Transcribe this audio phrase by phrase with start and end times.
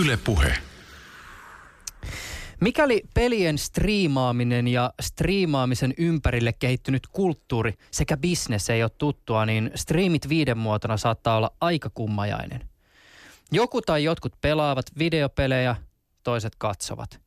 [0.00, 0.58] Yle Puhe.
[2.60, 10.28] Mikäli pelien striimaaminen ja striimaamisen ympärille kehittynyt kulttuuri sekä bisnes ei ole tuttua, niin striimit
[10.28, 12.68] viiden muotona saattaa olla aika kummajainen.
[13.52, 15.76] Joku tai jotkut pelaavat videopelejä,
[16.22, 17.25] toiset katsovat.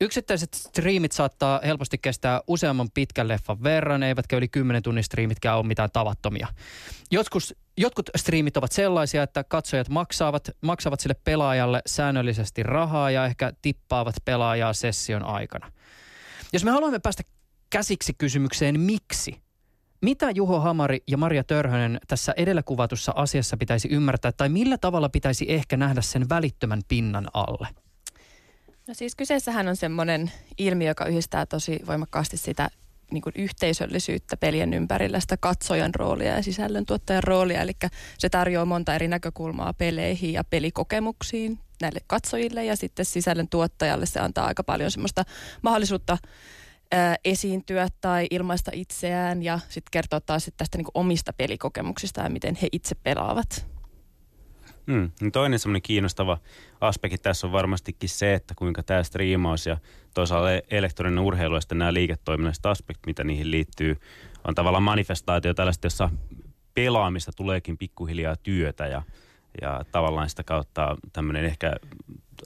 [0.00, 5.66] Yksittäiset striimit saattaa helposti kestää useamman pitkän leffan verran, eivätkä yli 10 tunnin striimitkään ole
[5.66, 6.48] mitään tavattomia.
[7.10, 7.42] Jotkut,
[7.76, 14.14] jotkut striimit ovat sellaisia, että katsojat maksavat, maksavat sille pelaajalle säännöllisesti rahaa ja ehkä tippaavat
[14.24, 15.72] pelaajaa session aikana.
[16.52, 17.22] Jos me haluamme päästä
[17.70, 19.42] käsiksi kysymykseen miksi,
[20.02, 25.08] mitä Juho Hamari ja Maria Törhönen tässä edellä kuvatussa asiassa pitäisi ymmärtää tai millä tavalla
[25.08, 27.68] pitäisi ehkä nähdä sen välittömän pinnan alle?
[28.88, 32.70] No siis kyseessähän on semmoinen ilmiö, joka yhdistää tosi voimakkaasti sitä
[33.10, 37.62] niin kuin yhteisöllisyyttä pelien ympärillä, sitä katsojan roolia ja sisällöntuottajan roolia.
[37.62, 37.72] Eli
[38.18, 44.20] se tarjoaa monta eri näkökulmaa peleihin ja pelikokemuksiin näille katsojille ja sitten sisällön tuottajalle se
[44.20, 45.24] antaa aika paljon semmoista
[45.62, 46.18] mahdollisuutta
[47.24, 52.58] esiintyä tai ilmaista itseään ja sitten kertoa taas tästä niin kuin omista pelikokemuksista ja miten
[52.62, 53.77] he itse pelaavat.
[54.88, 55.10] Mm.
[55.32, 56.38] Toinen semmoinen kiinnostava
[56.80, 59.76] aspekti tässä on varmastikin se, että kuinka tämä striimaus ja
[60.14, 63.96] toisaalta elektroninen urheilu ja sitten nämä liiketoiminnalliset aspektit, mitä niihin liittyy,
[64.44, 66.10] on tavallaan manifestaatio tällaista, jossa
[66.74, 69.02] pelaamista tuleekin pikkuhiljaa työtä ja,
[69.62, 71.72] ja tavallaan sitä kautta tämmöinen ehkä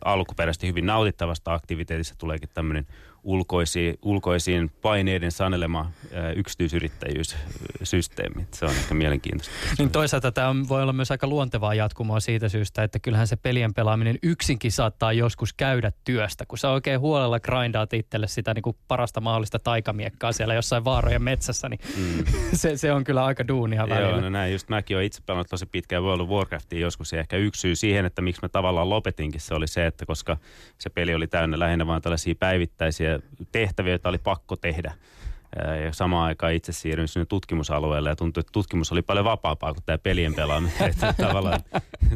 [0.04, 2.86] alkuperäisesti hyvin nautittavasta aktiviteetista tuleekin tämmöinen
[3.22, 8.46] ulkoisiin, ulkoisiin paineiden sanelema ää, yksityisyrittäjyyssysteemi.
[8.54, 9.54] Se on ehkä mielenkiintoista.
[9.78, 13.74] Niin toisaalta tämä voi olla myös aika luontevaa jatkumoa siitä syystä, että kyllähän se pelien
[13.74, 18.76] pelaaminen yksinkin saattaa joskus käydä työstä, kun sä oikein huolella grindaat itselle sitä niin kuin
[18.88, 22.24] parasta mahdollista taikamiekkaa siellä jossain vaarojen metsässä, niin mm.
[22.60, 24.10] se, se, on kyllä aika duunia välillä.
[24.10, 24.52] Joo, no näin.
[24.52, 27.76] Just mäkin olen itse pelannut tosi pitkään World of Warcraftia joskus ja ehkä yksi syy
[27.76, 30.36] siihen, että miksi mä tavallaan lopetinkin, se oli se, että koska
[30.78, 33.11] se peli oli täynnä lähinnä vaan tällaisia päivittäisiä
[33.52, 34.94] tehtäviä, joita oli pakko tehdä.
[35.84, 39.84] Ja samaan aikaan itse siirryin sinne tutkimusalueelle ja tuntui, että tutkimus oli paljon vapaampaa kuin
[39.86, 40.76] tämä pelien pelaaminen.
[40.90, 41.60] että tavallaan,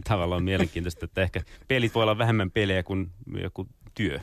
[0.09, 3.11] tavallaan mielenkiintoista, että ehkä pelit voi olla vähemmän pelejä kuin
[3.43, 4.21] joku työ.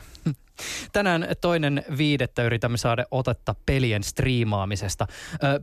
[0.92, 5.06] Tänään toinen viidettä yritämme saada otetta pelien striimaamisesta.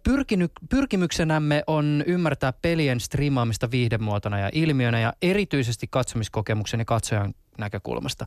[0.03, 8.25] Pyrkiny, pyrkimyksenämme on ymmärtää pelien striimaamista viihdemuotona ja ilmiönä ja erityisesti katsomiskokemuksen ja katsojan näkökulmasta.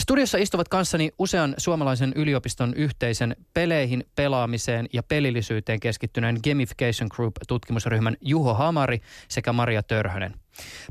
[0.00, 8.54] Studiossa istuvat kanssani usean suomalaisen yliopiston yhteisen peleihin, pelaamiseen ja pelillisyyteen keskittyneen Gamification Group-tutkimusryhmän Juho
[8.54, 10.34] Hamari sekä Maria Törhönen.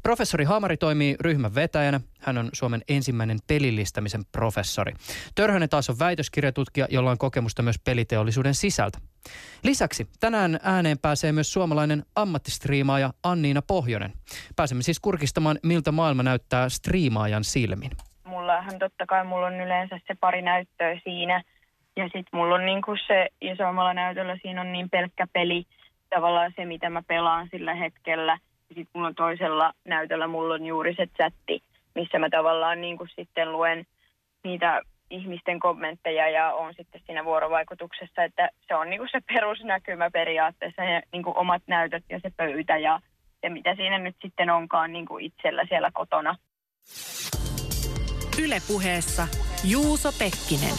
[0.04, 2.02] Professori Hamari toimii ryhmän vetäjänä.
[2.20, 4.94] Hän on Suomen ensimmäinen pelillistämisen professori.
[5.36, 9.00] Törhönen taas on väitöskirjatutkija, jolla on kokemusta myös peliteollisuuden sisältä.
[9.64, 14.14] Lisäksi tänään ääneen pääsee myös suomalainen ammattistriimaaja Anniina Pohjonen.
[14.56, 17.92] Pääsemme siis kurkistamaan, miltä maailma näyttää striimaajan silmin.
[18.26, 21.44] Mullahan totta kai mulla on yleensä se pari näyttöä siinä.
[21.96, 25.66] Ja sitten mulla on niinku se isommalla näytöllä, siinä on niin pelkkä peli,
[26.10, 28.38] tavallaan se mitä mä pelaan sillä hetkellä.
[28.70, 31.64] Ja sitten mulla on toisella näytöllä, mulla on juuri se chatti,
[31.96, 33.86] missä mä tavallaan niinku sitten luen
[34.44, 34.82] niitä
[35.12, 40.84] ihmisten kommentteja ja on sitten siinä vuorovaikutuksessa, että se on niin kuin se perusnäkymä periaatteessa
[40.84, 43.00] ja niin kuin omat näytöt ja se pöytä ja
[43.42, 46.36] se mitä siinä nyt sitten onkaan niin kuin itsellä siellä kotona.
[48.44, 49.28] Ylepuheessa
[49.72, 50.76] Juuso Pekkinen.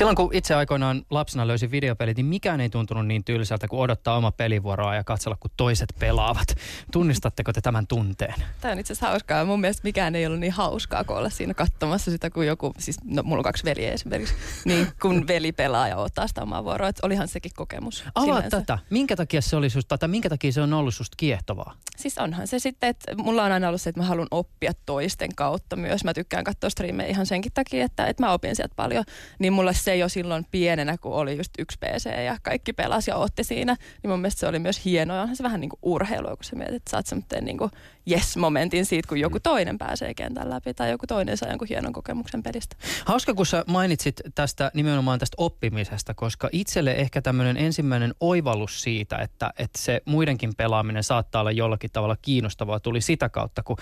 [0.00, 4.16] Silloin kun itse aikoinaan lapsena löysin videopelit, niin mikään ei tuntunut niin tylsältä kuin odottaa
[4.16, 6.54] oma pelivuoroa ja katsella, kun toiset pelaavat.
[6.92, 8.34] Tunnistatteko te tämän tunteen?
[8.60, 9.44] Tämä on itse asiassa hauskaa.
[9.44, 12.96] Mun mielestä mikään ei ollut niin hauskaa kuin olla siinä katsomassa sitä, kun joku, siis
[13.04, 14.34] no, mulla on kaksi veliä esimerkiksi,
[14.64, 16.88] niin kun veli pelaa ja ottaa sitä omaa vuoroa.
[16.88, 18.04] Että olihan sekin kokemus.
[18.14, 18.78] Avaa tätä.
[18.90, 21.74] Minkä takia se oli susta, tai minkä takia se on ollut susta kiehtovaa?
[21.96, 25.34] Siis onhan se sitten, että mulla on aina ollut se, että mä haluan oppia toisten
[25.34, 26.04] kautta myös.
[26.04, 29.04] Mä tykkään katsoa striimejä ihan senkin takia, että, että mä opin sieltä paljon.
[29.38, 33.16] Niin mulle se jo silloin pienenä, kun oli just yksi PC ja kaikki pelasi ja
[33.16, 35.20] otti siinä, niin mun mielestä se oli myös hienoa.
[35.20, 37.70] Onhan se vähän niin kuin urheilua, kun sä mietit, että saat semmoinen niin kuin
[38.10, 42.42] yes-momentin siitä, kun joku toinen pääsee kentän läpi tai joku toinen saa jonkun hienon kokemuksen
[42.42, 42.76] pelistä.
[43.04, 49.16] Hauska, kun sä mainitsit tästä nimenomaan tästä oppimisesta, koska itselle ehkä tämmöinen ensimmäinen oivallus siitä,
[49.16, 53.76] että, että se muidenkin pelaaminen saattaa olla jollakin tavalla kiinnostavaa, tuli sitä kautta, kun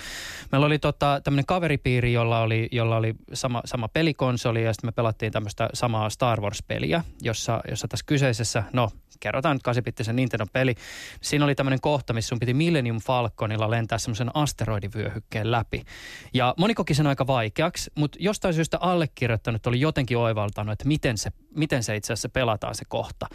[0.52, 4.92] meillä oli tota, tämmöinen kaveripiiri, jolla oli, jolla oli sama, sama pelikonsoli ja sitten me
[4.92, 8.90] pelattiin tämmöistä samaa Star Wars-peliä, jossa, jossa tässä kyseisessä, no
[9.20, 10.74] kerrotaan nyt 8 Nintendo-peli.
[11.20, 15.82] Siinä oli tämmöinen kohta, missä sun piti Millennium Falconilla lentää semmoisen asteroidivyöhykkeen läpi.
[16.34, 21.18] Ja moni koki sen aika vaikeaksi, mutta jostain syystä allekirjoittanut oli jotenkin oivaltanut, että miten
[21.18, 23.26] se, miten se itse asiassa pelataan se kohta.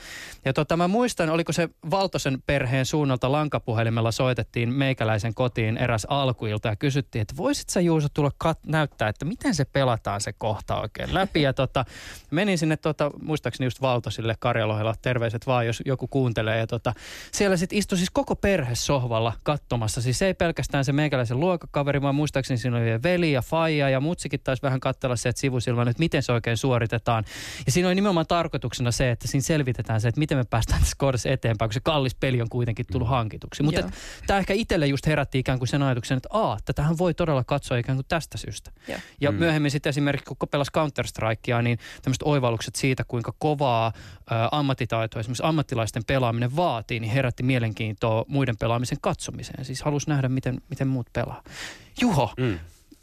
[0.46, 6.68] Ja tota, mä muistan, oliko se Valtosen perheen suunnalta lankapuhelimella soitettiin meikäläisen kotiin eräs alkuilta
[6.68, 10.82] ja kysyttiin, että voisit sä Juuso tulla kat- näyttää, että miten se pelataan se kohta
[10.82, 11.42] oikein läpi.
[11.42, 11.86] Ja tota,
[12.32, 16.60] menin sinne, tota, muistaakseni just Valtosille Karjalohella, terveiset vaan, jos joku kuuntelee.
[16.60, 16.94] Ja tota,
[17.32, 20.02] siellä sitten istui siis koko perhe sohvalla katsomassa.
[20.02, 24.39] Siis ei pelkästään se meikäläisen luokkakaveri, vaan muistaakseni siinä oli veli ja faija ja mutsikin
[24.44, 27.24] taisi vähän katsella se, että sivusilman, että miten se oikein suoritetaan.
[27.65, 30.95] Ja siinä oli nimenomaan tarkoituksena se, että siinä selvitetään se, että miten me päästään tässä
[30.98, 33.63] kohdassa eteenpäin, kun se kallis peli on kuitenkin tullut hankituksi.
[33.63, 33.89] Mutta
[34.27, 37.77] tämä ehkä itselle just herätti ikään kuin sen ajatuksen, että aa, tätähän voi todella katsoa
[37.77, 38.71] ikään kuin tästä syystä.
[38.88, 39.38] Ja, ja mm.
[39.38, 43.92] myöhemmin sitten esimerkiksi, kun pelasi Counter-Strikea, niin tämmöiset oivallukset siitä, kuinka kovaa ä,
[44.51, 49.65] ammattitaitoa esimerkiksi ammattilaisten pelaaminen vaatii, niin herätti mielenkiintoa muiden pelaamisen katsomiseen.
[49.65, 51.44] Siis halusi nähdä, miten, miten muut pelaa.
[52.02, 52.60] Juho, mm.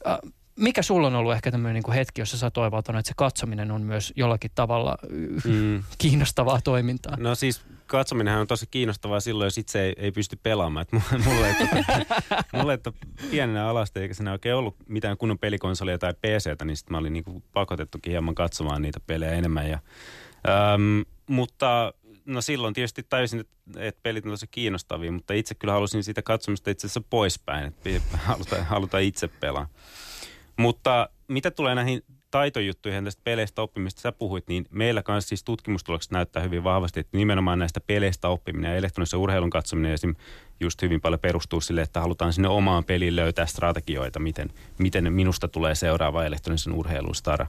[0.07, 0.19] ä,
[0.57, 2.59] mikä sulla on ollut ehkä tämmöinen niin hetki, jossa sä oot
[2.99, 4.97] että se katsominen on myös jollakin tavalla
[5.45, 5.83] mm.
[5.99, 7.17] kiinnostavaa toimintaa?
[7.17, 10.83] No siis katsominen on tosi kiinnostavaa silloin, jos itse ei, ei pysty pelaamaan.
[10.83, 10.97] Että
[11.29, 12.05] mulla ei, tota-
[12.59, 12.79] mulla ei
[13.31, 18.11] pienenä alasteikäisenä oikein ollut mitään kunnon pelikonsolia tai PCtä, niin sitten mä olin niin pakotettukin
[18.11, 19.71] hieman katsomaan niitä pelejä enemmän.
[19.71, 19.79] Ja,
[20.75, 21.95] äm, mutta
[22.31, 26.23] no silloin tietysti tajusin, että, että pelit on tosi kiinnostavia, mutta itse kyllä halusin siitä
[26.23, 29.69] katsomista itse asiassa poispäin, että halutaan, halutaan itse pelaa.
[30.57, 36.13] Mutta mitä tulee näihin taitojuttuihin tästä peleistä oppimista sä puhuit, niin meillä kanssa siis tutkimustulokset
[36.13, 40.15] näyttää hyvin vahvasti, että nimenomaan näistä peleistä oppiminen ja elektronisen urheilun katsominen esim.
[40.61, 45.49] just hyvin paljon perustuu sille, että halutaan sinne omaan peliin löytää strategioita, miten, miten minusta
[45.49, 47.47] tulee seuraava elektronisen urheilun stara.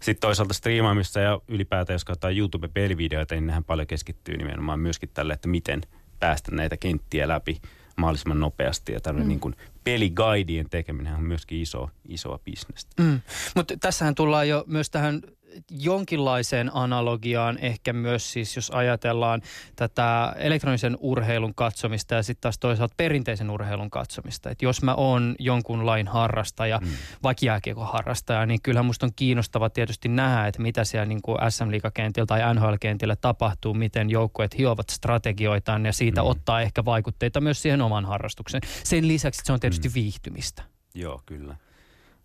[0.00, 5.32] Sitten toisaalta striimaamissa ja ylipäätään, jos katsotaan YouTube-pelivideoita, niin nehän paljon keskittyy nimenomaan myöskin tälle,
[5.32, 5.80] että miten
[6.20, 7.60] päästä näitä kenttiä läpi
[7.96, 8.92] mahdollisimman nopeasti.
[8.92, 9.28] Ja tämmöinen mm.
[9.28, 13.02] niin kuin peliguidien tekeminen on myöskin iso, isoa bisnestä.
[13.02, 13.20] Mm.
[13.54, 15.22] Mutta tässähän tullaan jo myös tähän
[15.70, 19.42] jonkinlaiseen analogiaan ehkä myös siis, jos ajatellaan
[19.76, 24.50] tätä elektronisen urheilun katsomista ja sitten taas toisaalta perinteisen urheilun katsomista.
[24.50, 26.88] Että jos mä oon jonkun lain harrastaja, mm.
[27.22, 31.38] vaikka jääkiekon harrastaja, niin kyllähän musta on kiinnostava tietysti nähdä, että mitä siellä niin kuin
[31.48, 36.28] SM Liigakentillä tai NHL-kentillä tapahtuu, miten joukkueet hiovat strategioitaan ja siitä mm.
[36.28, 38.62] ottaa ehkä vaikutteita myös siihen oman harrastukseen.
[38.84, 39.94] Sen lisäksi se on tietysti mm.
[39.94, 40.62] viihtymistä.
[40.94, 41.56] Joo, kyllä.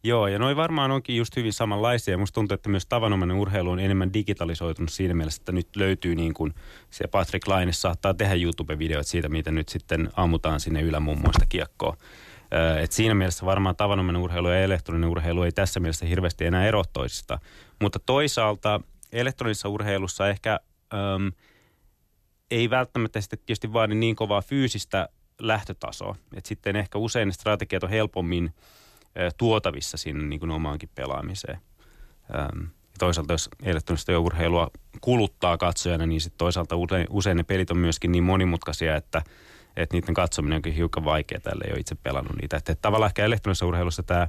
[0.04, 2.18] Joo, ja noin varmaan onkin just hyvin samanlaisia.
[2.18, 6.34] Musta tuntuu, että myös tavanomainen urheilu on enemmän digitalisoitunut siinä mielessä, että nyt löytyy niin
[6.34, 6.54] kuin
[6.90, 11.98] se Patrick Laine saattaa tehdä YouTube-videoita siitä, miten nyt sitten ammutaan sinne ylämummoista kiekkoa.
[12.82, 16.84] Et siinä mielessä varmaan tavanomainen urheilu ja elektroninen urheilu ei tässä mielessä hirveästi enää ero
[16.94, 17.40] toisista.
[17.82, 18.82] Mutta toisaalta
[19.12, 20.60] elektronisessa urheilussa ehkä
[20.94, 21.32] äm,
[22.52, 25.10] ei välttämättä sitten tietysti vaadi niin kovaa fyysistä
[25.40, 26.16] lähtötasoa.
[26.36, 28.54] Et sitten ehkä usein ne strategiat on helpommin–
[29.38, 31.58] tuotavissa sinne niin kuin omaankin pelaamiseen.
[33.00, 34.72] toisaalta jos elektronista urheilua
[35.02, 36.76] kuluttaa katsojana, niin sitten toisaalta
[37.10, 39.22] usein, ne pelit on myöskin niin monimutkaisia, että,
[39.76, 42.58] että niiden katsominen onkin hiukan vaikea tälle jo itse pelannut niitä.
[42.58, 44.28] Että tavallaan ehkä elektronisessa urheilussa tämä,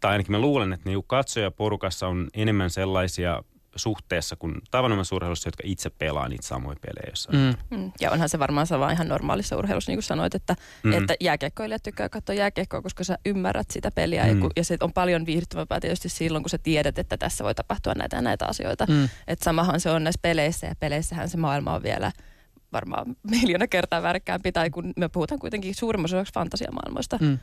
[0.00, 3.42] tai ainakin mä luulen, että niin katsojaporukassa on enemmän sellaisia
[3.78, 7.78] suhteessa kuin tavanomaisessa urheilussa, jotka itse pelaa niitä samoja pelejä mm.
[7.78, 7.92] Mm.
[8.00, 10.92] Ja onhan se varmaan sama ihan normaalissa urheilussa, niin kuin sanoit, että, mm.
[10.92, 14.24] että jääkiekkoilijat tykkää katsoa jääkiekkoa, koska sä ymmärrät sitä peliä.
[14.24, 14.42] Mm.
[14.42, 17.94] Ja, ja se on paljon viihdyttävämpää tietysti silloin, kun sä tiedät, että tässä voi tapahtua
[17.94, 18.86] näitä ja näitä asioita.
[18.88, 19.08] Mm.
[19.26, 22.12] Että samahan se on näissä peleissä ja peleissähän se maailma on vielä
[22.72, 27.18] varmaan miljoona kertaa värikkäämpi, tai kun me puhutaan kuitenkin suurimmassa osaksi fantasiamaailmoista.
[27.20, 27.38] Mm.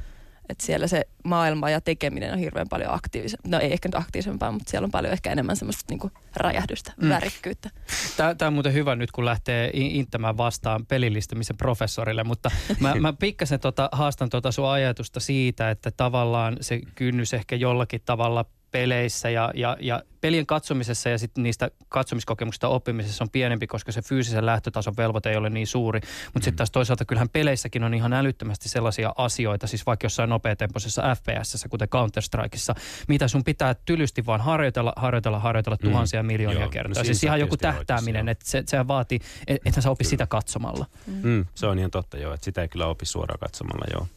[0.49, 3.51] Että siellä se maailma ja tekeminen on hirveän paljon aktiivisempaa.
[3.51, 7.09] No ei ehkä nyt aktiivisempaa, mutta siellä on paljon ehkä enemmän semmoista niinku räjähdystä, mm.
[7.09, 7.69] värikkyyttä.
[8.17, 13.13] Tämä, tämä on muuten hyvä nyt, kun lähtee inttämään vastaan pelillistämisen professorille, mutta mä, mä
[13.13, 19.29] pikkasen tota, haastan tuota sun ajatusta siitä, että tavallaan se kynnys ehkä jollakin tavalla peleissä
[19.29, 24.45] ja, ja, ja pelien katsomisessa ja sitten niistä katsomiskokemuksista oppimisessa on pienempi, koska se fyysisen
[24.45, 25.99] lähtötason velvoite ei ole niin suuri.
[25.99, 26.43] Mutta mm.
[26.43, 31.65] sitten taas toisaalta kyllähän peleissäkin on ihan älyttömästi sellaisia asioita, siis vaikka jossain nopeatempoisessa FPS,
[31.69, 32.75] kuten Counter-Strikeissa,
[33.07, 35.89] mitä sun pitää tylysti vaan harjoitella, harjoitella, harjoitella mm.
[35.89, 36.27] tuhansia mm.
[36.27, 36.99] miljoonia Joo, kertaa.
[37.01, 40.85] No siis ihan joku tähtääminen, että se, se vaatii, että sä oppi sitä katsomalla.
[41.07, 41.13] Mm.
[41.23, 44.07] Mm, se on ihan totta joo, että sitä ei kyllä opi suoraan katsomalla joo.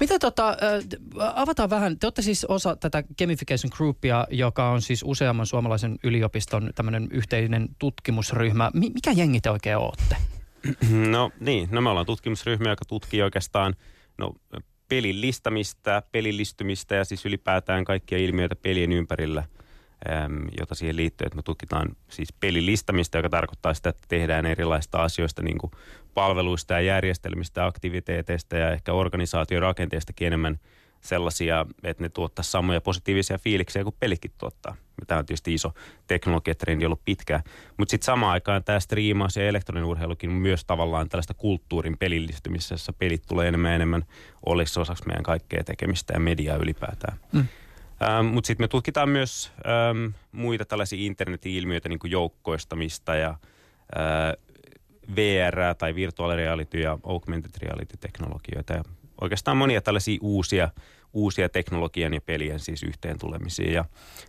[0.00, 0.56] Mitä tota,
[1.34, 6.70] avataan vähän, te olette siis osa tätä Gamification Groupia, joka on siis useamman suomalaisen yliopiston
[6.74, 8.70] tämmöinen yhteinen tutkimusryhmä.
[8.74, 10.16] Mikä jengi te oikein olette?
[11.10, 13.74] No niin, no me ollaan tutkimusryhmä, joka tutkii oikeastaan
[14.18, 14.32] no,
[14.88, 19.44] pelin listamista, pelillistymistä ja siis ylipäätään kaikkia ilmiöitä pelien ympärillä.
[20.60, 25.42] Jota siihen liittyy, että me tutkitaan siis pelilistamista, joka tarkoittaa sitä, että tehdään erilaista asioista
[25.42, 25.70] niin kuin
[26.14, 30.58] palveluista ja järjestelmistä, aktiviteeteista ja ehkä organisaatiorakenteestakin enemmän
[31.00, 34.76] sellaisia, että ne tuottaa samoja positiivisia fiiliksiä kuin pelikin tuottaa.
[35.06, 35.72] Tämä on tietysti iso
[36.06, 37.42] teknologiatrendi ollut pitkään.
[37.76, 42.74] Mutta sitten samaan aikaan tämä striimaus ja elektroninen urheilukin on myös tavallaan tällaista kulttuurin pelillistymistä,
[42.74, 44.04] jossa pelit tulee enemmän ja enemmän
[44.46, 47.18] olisi osaksi meidän kaikkea tekemistä ja mediaa ylipäätään.
[47.32, 47.44] Mm.
[48.02, 53.30] Ähm, Mutta sitten me tutkitaan myös ähm, muita tällaisia internetin ilmiöitä, niin kuin joukkoistamista ja
[53.30, 54.32] äh,
[55.16, 58.82] VR tai virtual reality ja augmented reality teknologioita ja
[59.20, 60.70] oikeastaan monia tällaisia uusia
[61.12, 63.72] uusia teknologian ja pelien siis yhteen tulemisiin.
[63.72, 63.84] Ja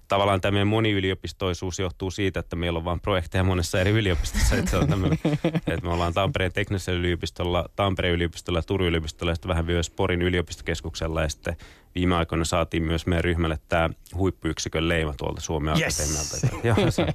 [0.08, 4.56] tavallaan tämä moniyliopistoisuus johtuu siitä, että meillä on vain projekteja monessa eri yliopistossa.
[4.56, 4.88] Että, se on
[5.56, 10.22] että me ollaan Tampereen teknisellä yliopistolla, Tampereen yliopistolla Turun yliopistolla ja sitten vähän myös Porin
[10.22, 11.56] yliopistokeskuksella ja sitten
[11.96, 16.00] viime aikoina saatiin myös meidän ryhmälle tämä huippuyksikön leima tuolta Suomen yes.
[16.00, 16.68] Akatemialta.
[16.68, 17.06] Joo, se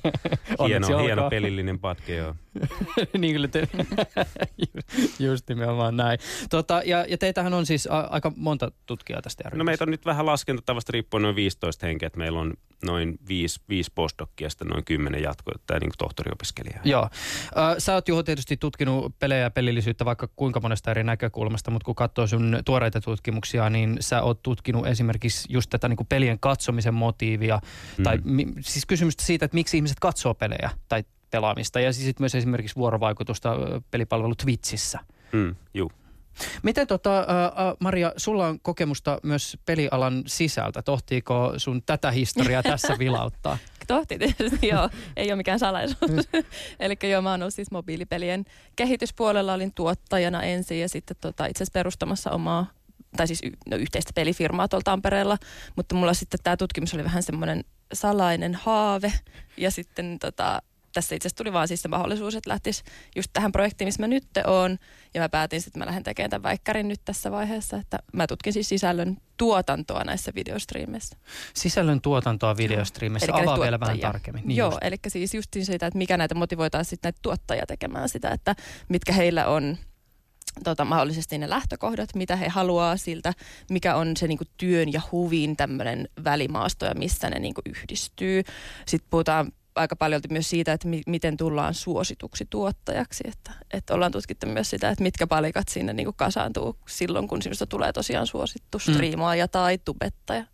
[0.58, 2.34] on hieno, hieno pelillinen patke, joo.
[3.18, 3.68] niin kyllä te,
[5.26, 6.18] just nimenomaan näin.
[6.50, 9.58] Tota, ja, ja teitähän on siis a, aika monta tutkijaa tästä järjestelmästä.
[9.58, 12.54] No meitä on nyt vähän laskentatavasta riippuen noin 15 henkeä, että meillä on
[12.84, 16.80] noin viisi, viisi postdokkia sitten noin kymmenen jatko, tai niin kuin tohtoriopiskelijaa.
[16.84, 17.08] Joo.
[17.78, 21.94] Sä oot Juho tietysti tutkinut pelejä ja pelillisyyttä vaikka kuinka monesta eri näkökulmasta, mutta kun
[21.94, 26.94] katsoo sun tuoreita tutkimuksia, niin sä oot tutkinut esimerkiksi just tätä niin kuin pelien katsomisen
[26.94, 27.60] motiivia,
[27.98, 28.02] mm.
[28.02, 32.34] tai mi, siis kysymystä siitä, että miksi ihmiset katsoo pelejä tai pelaamista, ja siis myös
[32.34, 33.56] esimerkiksi vuorovaikutusta
[33.90, 34.98] pelipalvelu Twitchissä.
[35.32, 35.92] Mm, juu.
[36.62, 37.26] Miten tota, äh,
[37.80, 40.82] Maria, sulla on kokemusta myös pelialan sisältä.
[40.82, 43.58] Tohtiiko sun tätä historiaa tässä vilauttaa?
[43.86, 44.90] Tohti tietysti, joo.
[45.16, 46.28] Ei ole mikään salaisuus.
[46.80, 48.44] Eli joo, mä oon ollut siis mobiilipelien
[48.76, 52.66] kehityspuolella, olin tuottajana ensin ja sitten tota, itse asiassa perustamassa omaa
[53.16, 53.40] tai siis
[53.70, 55.38] no, yhteistä pelifirmaa tuolla Tampereella,
[55.76, 59.12] mutta mulla sitten tämä tutkimus oli vähän semmoinen salainen haave
[59.56, 60.62] ja sitten tota,
[60.96, 62.82] tässä itse asiassa tuli vaan siis se mahdollisuus, että lähtisi
[63.16, 64.78] just tähän projektiin, missä mä nyt oon.
[65.14, 68.26] Ja mä päätin sitten, että mä lähden tekemään tämän väikkärin nyt tässä vaiheessa, että mä
[68.26, 71.16] tutkin siis sisällön tuotantoa näissä videostriimeissä.
[71.54, 74.42] Sisällön tuotantoa videostriimeissä, avaa vielä vähän tarkemmin.
[74.46, 74.78] Niin Joo, just.
[74.80, 78.54] eli siis just siitä, että mikä näitä motivoitaisiin sitten näitä tuottajia tekemään sitä, että
[78.88, 79.76] mitkä heillä on
[80.64, 83.32] tota, mahdollisesti ne lähtökohdat, mitä he haluaa siltä,
[83.70, 88.42] mikä on se niinku, työn ja huvin tämmöinen välimaasto ja missä ne niinku, yhdistyy.
[88.86, 93.24] Sitten puhutaan aika paljon myös siitä, että mi- miten tullaan suosituksi tuottajaksi.
[93.28, 97.42] Että, että ollaan tutkittu myös sitä, että mitkä palikat sinne niin kuin kasaantuu silloin, kun
[97.42, 98.92] sinusta tulee tosiaan suosittu mm.
[98.92, 99.50] striimaaja mm.
[99.50, 100.44] tai tubettaja.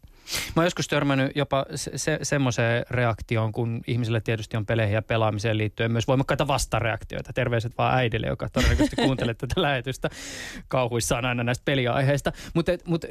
[0.57, 5.03] Mä oon joskus törmännyt jopa se, se, semmoiseen reaktioon, kun ihmisille tietysti on peleihin ja
[5.03, 7.33] pelaamiseen liittyen myös voimakkaita vastareaktioita.
[7.33, 10.11] Terveiset vaan äidille, joka todennäköisesti kuuntelee tätä lähetystä
[10.69, 12.33] kauhuissaan aina näistä peliaiheista.
[12.55, 13.11] Mutta mut, äh,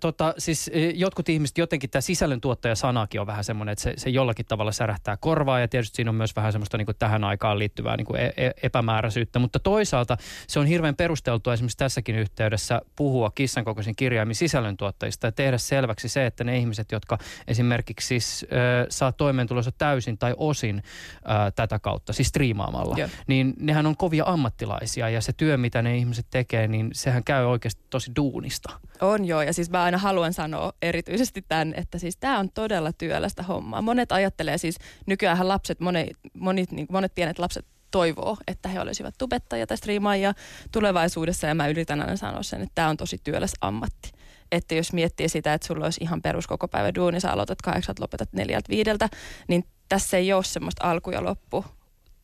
[0.00, 4.72] tota, siis jotkut ihmiset, jotenkin tämä sisällöntuottaja-sanakin on vähän semmoinen, että se, se jollakin tavalla
[4.72, 8.50] särähtää korvaa ja tietysti siinä on myös vähän semmoista niin tähän aikaan liittyvää niin e,
[8.62, 9.38] epämääräisyyttä.
[9.38, 10.16] Mutta toisaalta
[10.46, 16.08] se on hirveän perusteltua esimerkiksi tässäkin yhteydessä puhua kissan kokoisin kirjaimin sisällöntuottajista ja tehdä selväksi
[16.08, 17.18] se, että ne ihmiset, jotka
[17.48, 23.10] esimerkiksi siis, äh, saa toimeentulonsa täysin tai osin äh, tätä kautta, siis striimaamalla, yeah.
[23.26, 27.44] niin nehän on kovia ammattilaisia ja se työ, mitä ne ihmiset tekee, niin sehän käy
[27.44, 28.80] oikeasti tosi duunista.
[29.00, 32.92] On joo, ja siis mä aina haluan sanoa erityisesti tämän, että siis tämä on todella
[32.92, 33.82] työlästä hommaa.
[33.82, 39.14] Monet ajattelee siis, nykyään lapset, monet, monet, niin, monet pienet lapset toivoo, että he olisivat
[39.18, 40.34] tubettajia tai striimaajia
[40.72, 44.12] tulevaisuudessa ja mä yritän aina sanoa sen, että tämä on tosi työläs ammatti
[44.52, 47.94] että jos miettii sitä, että sulla olisi ihan perus koko päivä duuni, sä aloitat kahdeksan,
[48.00, 49.08] lopetat neljältä viideltä,
[49.48, 51.64] niin tässä ei ole semmoista alku ja loppu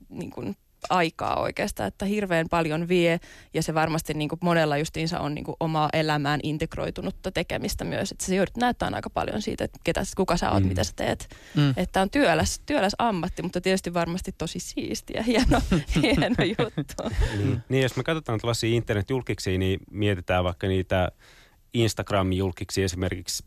[0.08, 0.56] niin kuin
[0.90, 3.20] aikaa oikeastaan, että hirveän paljon vie
[3.54, 8.12] ja se varmasti niin kuin monella justiinsa on niin kuin omaa elämään integroitunutta tekemistä myös,
[8.12, 10.68] että se joudut näyttämään aika paljon siitä, että ketä, kuka sä oot, mm.
[10.68, 11.28] mitä sä teet.
[11.54, 11.74] Mm.
[11.76, 15.60] Että on työläs, työläs ammatti, mutta tietysti varmasti tosi siistiä, hieno,
[16.02, 17.18] hieno juttu.
[17.38, 17.62] Niin.
[17.68, 21.12] niin, jos me katsotaan tällaisia internetjulkiksi, niin mietitään vaikka niitä
[21.82, 23.44] Instagram-julkiksi esimerkiksi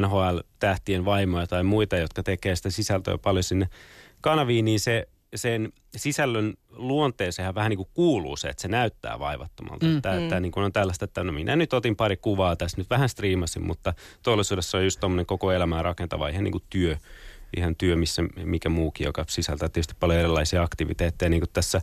[0.00, 3.68] NHL-tähtien vaimoja tai muita, jotka tekee sitä sisältöä paljon sinne
[4.20, 9.86] kanaviin, niin se, sen sisällön luonteeseen vähän niin kuin kuuluu se, että se näyttää vaivattomalta.
[9.86, 10.02] Mm.
[10.02, 10.28] Tämä, mm.
[10.28, 13.08] tämä niin kuin on tällaista, että no minä nyt otin pari kuvaa tässä, nyt vähän
[13.08, 16.96] striimasin, mutta todellisuudessa on just tuommoinen koko elämää rakentava ihan niin kuin työ,
[17.56, 21.80] ihan työ, missä mikä muukin, joka sisältää tietysti paljon erilaisia aktiviteetteja, niin kuin tässä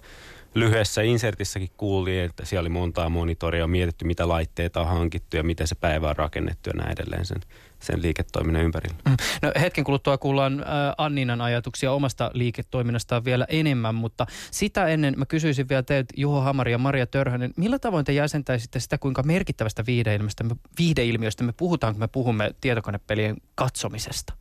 [0.53, 5.43] lyhyessä insertissäkin kuultiin, että siellä oli montaa monitoria, on mietitty mitä laitteita on hankittu ja
[5.43, 7.41] miten se päivä on rakennettu ja näin edelleen sen,
[7.79, 8.95] sen liiketoiminnan ympärillä.
[9.05, 9.15] Mm.
[9.41, 10.65] No hetken kuluttua kuullaan äh,
[10.97, 16.71] Anninan ajatuksia omasta liiketoiminnastaan vielä enemmän, mutta sitä ennen mä kysyisin vielä teiltä Juho Hamari
[16.71, 21.93] ja Maria Törhönen, millä tavoin te jäsentäisitte sitä, kuinka merkittävästä viihdeilmiöstä me, viihdeilmiöstä me puhutaan,
[21.93, 24.33] kun me puhumme tietokonepelien katsomisesta?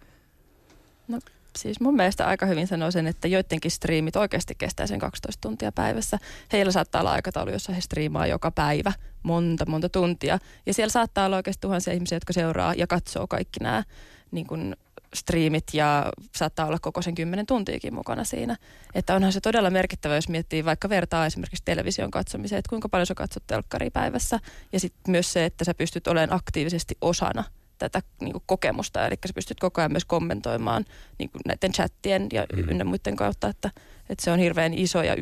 [1.08, 1.18] No
[1.56, 5.72] Siis mun mielestä aika hyvin sanoo sen, että joidenkin striimit oikeasti kestää sen 12 tuntia
[5.72, 6.18] päivässä.
[6.52, 10.38] Heillä saattaa olla aikataulu, jossa he striimaa joka päivä monta, monta tuntia.
[10.66, 13.84] Ja siellä saattaa olla oikeasti tuhansia ihmisiä, jotka seuraa ja katsoo kaikki nämä
[14.30, 14.76] niin kuin
[15.14, 18.56] striimit ja saattaa olla koko sen kymmenen tuntiikin mukana siinä.
[18.94, 23.06] Että onhan se todella merkittävä, jos miettii vaikka vertaa esimerkiksi television katsomiseen, että kuinka paljon
[23.06, 24.40] sä katsot telkkari päivässä.
[24.72, 27.44] Ja sitten myös se, että sä pystyt olemaan aktiivisesti osana
[27.78, 30.84] tätä niin kuin kokemusta, eli sä pystyt koko ajan myös kommentoimaan
[31.18, 32.68] niin kuin näiden chattien ja mm.
[32.68, 33.70] ynnä muiden kautta, että,
[34.08, 35.14] että se on hirveän iso ja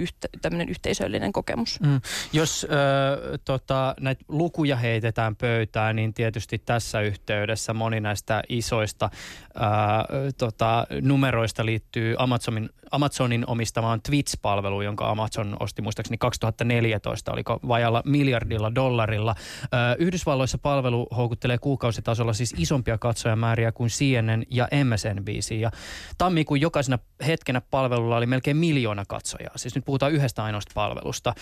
[0.42, 1.80] tämmöinen yhteisöllinen kokemus.
[1.80, 2.00] Mm.
[2.32, 10.32] Jos ö, tota, näitä lukuja heitetään pöytään, niin tietysti tässä yhteydessä moni näistä isoista ö,
[10.38, 18.74] tota, numeroista liittyy Amazonin, Amazonin omistamaan Twitch-palveluun, jonka Amazon osti muistaakseni 2014, oliko vajalla miljardilla
[18.74, 19.34] dollarilla.
[19.38, 19.66] Ö,
[19.98, 25.50] Yhdysvalloissa palvelu houkuttelee kuukausitasolla siis isompia katsojamääriä kuin CNN ja MSNBC.
[25.50, 25.70] Ja
[26.18, 28.75] tammikuun jokaisena hetkenä palvelulla oli melkein miljoona
[29.08, 29.58] katsojaa.
[29.58, 31.34] Siis nyt puhutaan yhdestä ainoasta palvelusta.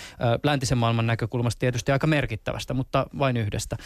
[0.43, 3.77] Läntisen maailman näkökulmasta tietysti aika merkittävästä, mutta vain yhdestä.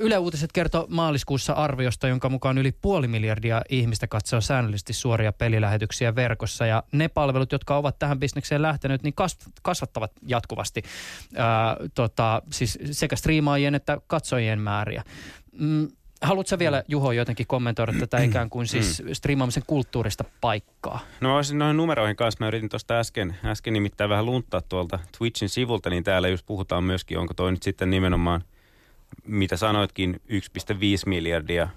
[0.00, 6.14] Yle Uutiset kertoo maaliskuussa arviosta, jonka mukaan yli puoli miljardia ihmistä katsoo säännöllisesti suoria pelilähetyksiä
[6.14, 6.66] verkossa.
[6.66, 9.14] Ja ne palvelut, jotka ovat tähän bisnekseen lähteneet, niin
[9.62, 10.82] kasvattavat jatkuvasti
[11.36, 15.02] ää, tota, siis sekä striimaajien että katsojien määriä.
[15.52, 15.88] Mm,
[16.22, 18.24] Haluatko vielä, Juho, jotenkin kommentoida tätä mm.
[18.24, 19.12] ikään kuin siis mm.
[19.12, 21.00] striimaamisen kulttuurista paikkaa?
[21.20, 22.44] No olisin noin numeroihin kanssa.
[22.44, 26.84] Mä yritin tuosta äsken, äsken nimittäin vähän lunttaa tuolta Twitchin sivulta, niin täällä just puhutaan
[26.84, 28.44] myöskin, onko toi nyt sitten nimenomaan,
[29.26, 30.36] mitä sanoitkin, 1,5
[31.06, 31.68] miljardia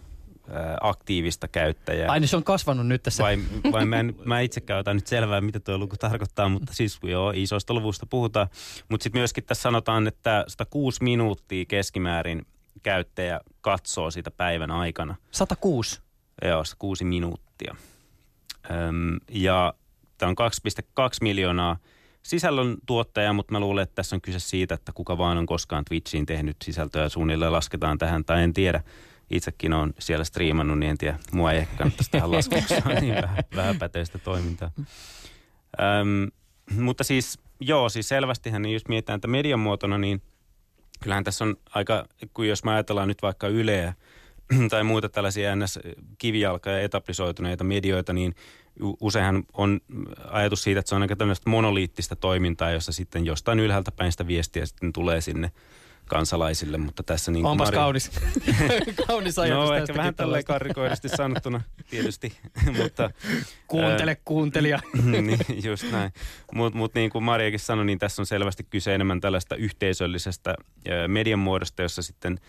[0.82, 2.12] aktiivista käyttäjää.
[2.12, 3.24] Ai niin se on kasvanut nyt tässä.
[3.24, 3.38] Vai,
[3.72, 7.34] vai mä, en, mä itsekään otan nyt selvää, mitä tuo luku tarkoittaa, mutta siis joo,
[7.36, 8.48] isoista luvusta puhutaan.
[8.90, 12.46] Mutta sitten myöskin tässä sanotaan, että 106 minuuttia keskimäärin
[12.84, 15.16] käyttäjä katsoo sitä päivän aikana.
[15.32, 16.02] 106?
[16.42, 17.76] Joo, 106 minuuttia.
[18.72, 19.74] Öm, ja
[20.18, 20.36] tämä on
[21.10, 21.78] 2,2 miljoonaa
[22.24, 25.86] sisällön tuottaja, mutta mä luulen, että tässä on kyse siitä, että kuka vaan on koskaan
[25.86, 28.84] Twitchiin tehnyt sisältöä suunnilleen lasketaan tähän, tai en tiedä.
[29.30, 31.20] Itsekin on siellä striimannut, niin en tiedä.
[31.32, 34.72] Mua ei ehkä kannattaisi tähän laskukseen, niin vähän, vähän päteistä toimintaa.
[35.80, 36.32] Öm,
[36.84, 40.22] mutta siis, joo, siis selvästihän, niin jos mietitään, että median muotona, niin–
[41.04, 43.94] kyllähän tässä on aika, kun jos mä ajatellaan nyt vaikka Yleä
[44.70, 48.36] tai muita tällaisia NS-kivijalka- ja etablisoituneita medioita, niin
[49.02, 49.80] useinhan on
[50.30, 54.28] ajatus siitä, että se on aika tämmöistä monoliittista toimintaa, jossa sitten jostain ylhäältä päin sitä
[54.28, 55.52] viestiä sitten tulee sinne
[56.08, 57.78] kansalaisille, mutta tässä niin Onpas Mari...
[57.78, 58.12] kaunis.
[59.08, 62.38] kaunis ajatus No ehkä vähän tälleen karrikoidusti sanottuna tietysti,
[62.82, 63.10] mutta...
[63.68, 64.80] Kuuntele ää, kuuntelija.
[65.22, 66.12] niin, just näin.
[66.54, 70.56] Mutta mut niin kuin Mariakin sanoi, niin tässä on selvästi kyse enemmän tällaista yhteisöllisestä
[70.90, 72.40] ää, median muodosta, jossa sitten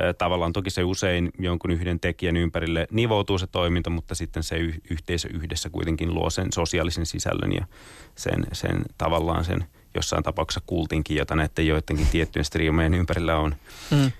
[0.00, 4.56] ää, tavallaan toki se usein jonkun yhden tekijän ympärille nivoutuu se toiminta, mutta sitten se
[4.56, 7.66] y- yhteisö yhdessä kuitenkin luo sen sosiaalisen sisällön ja
[8.14, 9.64] sen, sen tavallaan sen
[9.96, 13.56] jossain tapauksessa kultinkin, jota näiden joidenkin tiettyjen striimeen ympärillä on.
[13.90, 14.12] Mm.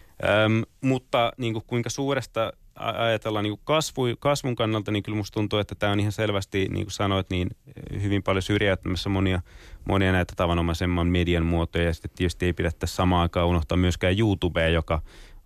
[0.44, 5.34] Öm, mutta niin kuin kuinka suuresta ajatellaan niin kuin kasvu, kasvun kannalta, niin kyllä musta
[5.34, 7.50] tuntuu, että tämä on ihan selvästi, niin kuin sanoit, niin
[8.02, 9.42] hyvin paljon syrjäyttämässä monia,
[9.84, 11.84] monia näitä tavanomaisemman median muotoja.
[11.84, 15.02] Ja sitten tietysti ei pidä tässä samaan aikaan unohtaa myöskään YouTubea, joka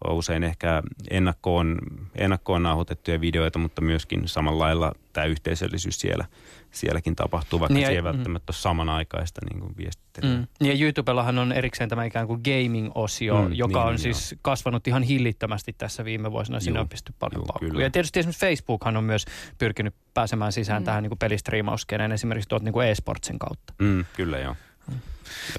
[0.08, 1.78] usein ehkä ennakkoon,
[2.14, 6.24] ennakkoon nauhoitettuja videoita, mutta myöskin samalla lailla tämä yhteisöllisyys siellä–
[6.70, 8.04] sielläkin tapahtuu, vaikka niin, se ei mm.
[8.04, 10.36] välttämättä ole samanaikaista niin kuin viestittelyä.
[10.36, 10.46] Mm.
[10.60, 14.38] Ja YouTubellahan on erikseen tämä ikään kuin gaming-osio, mm, joka niin, on niin, siis joo.
[14.42, 16.60] kasvanut ihan hillittömästi tässä viime vuosina.
[16.60, 17.84] Siinä on pisty paljon paukkuja.
[17.84, 19.24] Ja tietysti esimerkiksi Facebookhan on myös
[19.58, 20.84] pyrkinyt pääsemään sisään mm.
[20.84, 23.74] tähän niin pelistriimauskeneen esimerkiksi tuolta niin e-sportsin kautta.
[23.78, 24.56] Mm, kyllä joo.
[24.88, 24.94] Mm.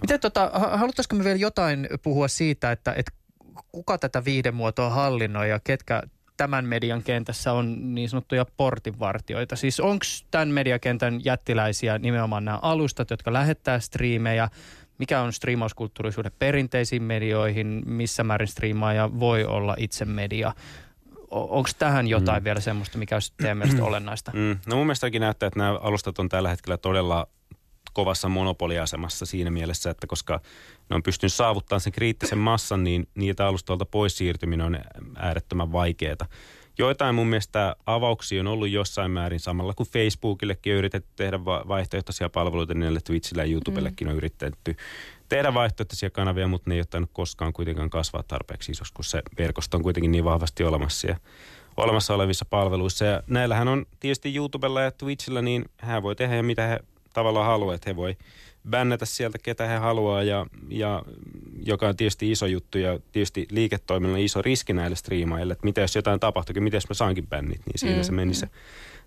[0.02, 3.12] Miten tota, haluttaisiko me vielä jotain puhua siitä, että, että
[3.72, 6.04] kuka tätä viihdemuotoa hallinnoi ja ketkä
[6.38, 9.56] tämän median kentässä on niin sanottuja portinvartioita.
[9.56, 14.50] Siis onko tämän mediakentän jättiläisiä nimenomaan nämä alustat, jotka lähettää striimejä,
[14.98, 20.54] mikä on striimauskulttuurisuuden perinteisiin medioihin, missä määrin striimaaja voi olla itse media.
[21.32, 22.44] Onko tähän jotain mm.
[22.44, 24.32] vielä semmoista, mikä olisi teidän mielestä olennaista?
[24.36, 24.58] Mm.
[24.66, 27.28] No mun mielestäkin näyttää, että nämä alustat on tällä hetkellä todella
[27.94, 30.42] kovassa monopoliasemassa siinä mielessä, että koska
[30.90, 34.80] ne on pystynyt saavuttamaan sen kriittisen massan, niin niitä alustoilta pois siirtyminen on
[35.16, 36.28] äärettömän vaikeaa.
[36.78, 42.30] Joitain mun mielestä avauksia on ollut jossain määrin samalla kuin Facebookillekin on yritetty tehdä vaihtoehtoisia
[42.30, 44.76] palveluita, niin Twitchillä ja YouTubellekin on yritetty
[45.30, 49.78] tehdä vaihtoehtoisia kanavia, mutta ne ei ole koskaan kuitenkaan kasvaa tarpeeksi isoksi, kun se verkosto
[49.78, 51.16] on kuitenkin niin vahvasti olemassa ja
[51.78, 53.06] olemassa olevissa palveluissa.
[53.06, 56.80] Ja näillähän on tietysti YouTubella ja Twitchillä, niin hän voi tehdä mitä he
[57.14, 58.18] tavallaan haluaa, että he voi
[58.70, 61.04] bännätä sieltä ketä he haluaa ja, ja
[61.66, 65.96] joka on tietysti iso juttu ja tietysti liiketoiminnalla iso riski näille striimaille, että mitä jos
[65.96, 68.04] jotain tapahtuukin, miten mä saankin bännit, niin siinä mm.
[68.04, 68.48] se meni se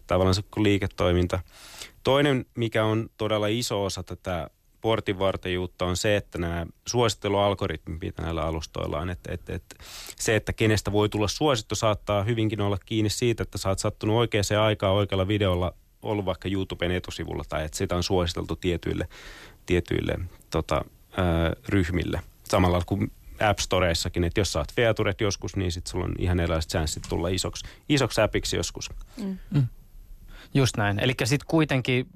[0.07, 1.40] tavallaan se liiketoiminta.
[2.05, 8.43] Toinen, mikä on todella iso osa tätä portinvartijuutta on se, että nämä suosittelualgoritmit, mitä näillä
[8.43, 9.77] alustoilla on, että, että, että
[10.17, 14.17] se, että kenestä voi tulla suosittu, saattaa hyvinkin olla kiinni siitä, että sä oot sattunut
[14.17, 19.09] oikeaan aikaan oikealla videolla ollut vaikka YouTuben etusivulla tai että sitä on suositeltu tietyille,
[19.67, 20.19] tietyille
[20.51, 20.85] tota,
[21.17, 22.21] ää, ryhmille.
[22.45, 26.71] Samalla kuin App Storeissakin, että jos saat featuret joskus, niin sitten sulla on ihan erilaiset
[26.71, 28.90] chanssit tulla isoksi, isoksi appiksi joskus.
[29.17, 29.38] Mm.
[29.51, 29.67] Mm.
[30.55, 30.99] Just näin.
[31.01, 32.07] Eli sitten kuitenkin,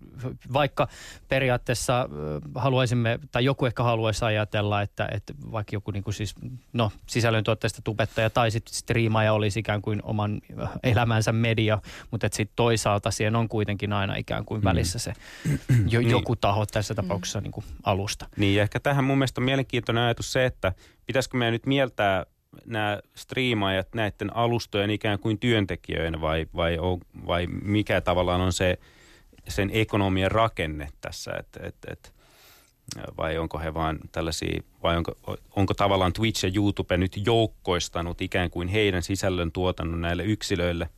[0.53, 0.89] vaikka
[1.29, 2.09] periaatteessa
[2.55, 6.35] haluaisimme, tai joku ehkä haluaisi ajatella, että, että vaikka joku niin kuin siis,
[6.73, 10.41] no, sisällöntuotteista tubettaja tai sitten striimaaja olisi ikään kuin oman
[10.83, 11.79] elämänsä media,
[12.11, 15.13] mutta sitten toisaalta siihen on kuitenkin aina ikään kuin välissä se
[15.93, 16.11] jo, niin.
[16.11, 18.29] joku taho tässä tapauksessa niin kuin alusta.
[18.37, 20.73] Niin, ehkä tähän mun mielestä on mielenkiintoinen ajatus se, että
[21.07, 22.27] pitäisikö meidän nyt mieltää
[22.67, 28.79] nämä striimaajat näiden alustojen ikään kuin työntekijöinä vai, vai, on, vai mikä tavallaan on se
[29.49, 32.15] sen ekonomian rakenne tässä, että et, et,
[33.17, 35.13] vai onko he vaan tällaisia, vai onko,
[35.57, 40.89] onko tavallaan Twitch ja YouTube nyt joukkoistanut ikään kuin heidän sisällön tuotannon näille yksilöille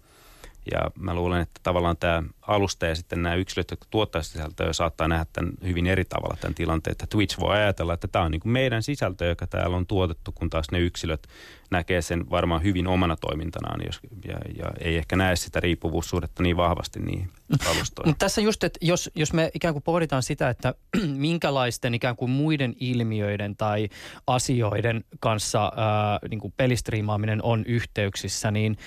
[0.72, 5.08] ja mä luulen, että tavallaan tämä alusta ja sitten nämä yksilöt, jotka tuottaa sisältöä, saattaa
[5.08, 6.92] nähdä tämän hyvin eri tavalla tämän tilanteen.
[6.92, 10.32] Että Twitch voi ajatella, että tämä on niin kuin meidän sisältö, joka täällä on tuotettu,
[10.32, 11.26] kun taas ne yksilöt
[11.70, 16.56] näkee sen varmaan hyvin omana toimintanaan jos, ja, ja ei ehkä näe sitä riippuvuussuhdetta niin
[16.56, 17.30] vahvasti niin
[17.70, 18.14] alustoihin.
[18.18, 20.74] Tässä just, että jos, jos me ikään kuin pohditaan sitä, että
[21.06, 23.88] minkälaisten ikään kuin muiden ilmiöiden tai
[24.26, 28.76] asioiden kanssa ää, niin kuin pelistriimaaminen on yhteyksissä, niin–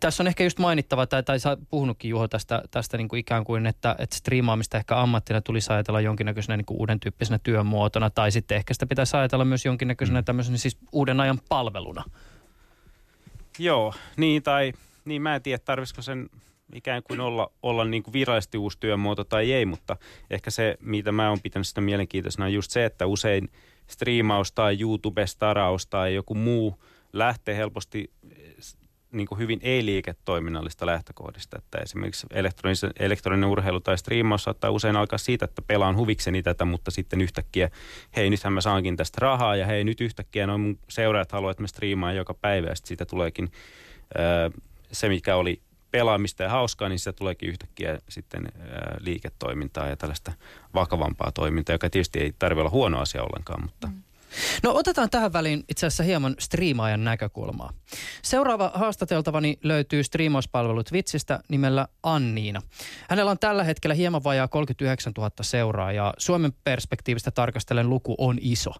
[0.00, 3.44] tässä on ehkä just mainittava, tai, tai sä puhunutkin Juho tästä, tästä niin kuin ikään
[3.44, 8.32] kuin, että, että striimaamista ehkä ammattina tulisi ajatella jonkinnäköisenä niin kuin uuden tyyppisenä työmuotona, tai
[8.32, 10.24] sitten ehkä sitä pitäisi ajatella myös jonkinnäköisenä mm.
[10.24, 12.04] tämmöisenä siis uuden ajan palveluna.
[13.58, 14.72] Joo, niin tai
[15.04, 16.30] niin mä en tiedä, tarvisiko sen
[16.74, 19.96] ikään kuin olla, olla niin kuin virallisesti uusi työmuoto tai ei, mutta
[20.30, 23.50] ehkä se, mitä mä oon pitänyt sitä mielenkiintoisena, on just se, että usein
[23.86, 28.10] striimaus tai YouTube-staraus tai joku muu lähtee helposti
[29.12, 31.58] niin kuin hyvin ei-liiketoiminnallista lähtökohdista.
[31.58, 36.64] Että esimerkiksi elektroninen, elektroninen urheilu tai striimaus saattaa usein alkaa siitä, että pelaan huvikseni tätä,
[36.64, 37.70] mutta sitten yhtäkkiä,
[38.16, 41.62] hei nythän mä saankin tästä rahaa ja hei nyt yhtäkkiä noin mun seuraajat haluavat, että
[41.62, 43.52] mä striimaan joka päivä ja sitten siitä tuleekin
[44.18, 44.50] ää,
[44.92, 50.32] se, mikä oli pelaamista ja hauskaa, niin siitä tuleekin yhtäkkiä sitten ää, liiketoimintaa ja tällaista
[50.74, 53.86] vakavampaa toimintaa, joka tietysti ei tarvitse olla huono asia ollenkaan, mutta...
[53.86, 54.02] Mm.
[54.62, 57.72] No otetaan tähän väliin itse asiassa hieman striimaajan näkökulmaa.
[58.22, 62.62] Seuraava haastateltavani löytyy striimauspalvelu Twitchistä nimellä Anniina.
[63.08, 66.14] Hänellä on tällä hetkellä hieman vajaa 39 000 seuraajaa.
[66.18, 68.70] Suomen perspektiivistä tarkastellen luku on iso.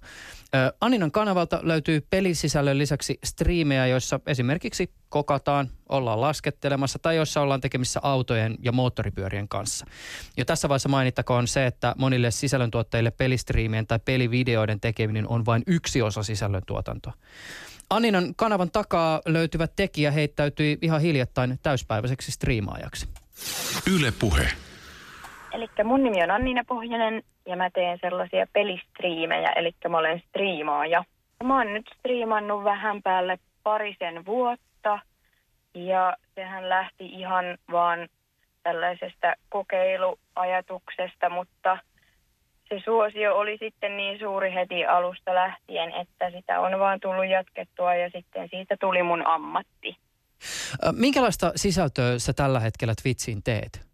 [0.81, 8.01] Anninan kanavalta löytyy pelisisällön lisäksi striimejä, joissa esimerkiksi kokataan, ollaan laskettelemassa tai joissa ollaan tekemissä
[8.03, 9.87] autojen ja moottoripyörien kanssa.
[10.37, 16.03] Jo tässä vaiheessa mainittakoon se, että monille sisällöntuottajille pelistriimien tai pelivideoiden tekeminen on vain yksi
[16.03, 17.13] osa sisällöntuotantoa.
[17.91, 23.09] Anninan kanavan takaa löytyvä tekijä heittäytyi ihan hiljattain täyspäiväiseksi striimaajaksi.
[23.97, 24.49] Yle Puhe.
[25.53, 31.05] Eli mun nimi on Annina Pohjanen ja mä teen sellaisia pelistriimejä, eli mä olen striimaaja.
[31.45, 34.68] Mä oon nyt striimannut vähän päälle parisen vuotta
[35.75, 38.09] ja sehän lähti ihan vaan
[38.63, 41.79] tällaisesta kokeiluajatuksesta, mutta
[42.69, 47.95] se suosio oli sitten niin suuri heti alusta lähtien, että sitä on vaan tullut jatkettua
[47.95, 49.97] ja sitten siitä tuli mun ammatti.
[50.93, 53.89] Minkälaista sisältöä sä tällä hetkellä Twitchiin teet?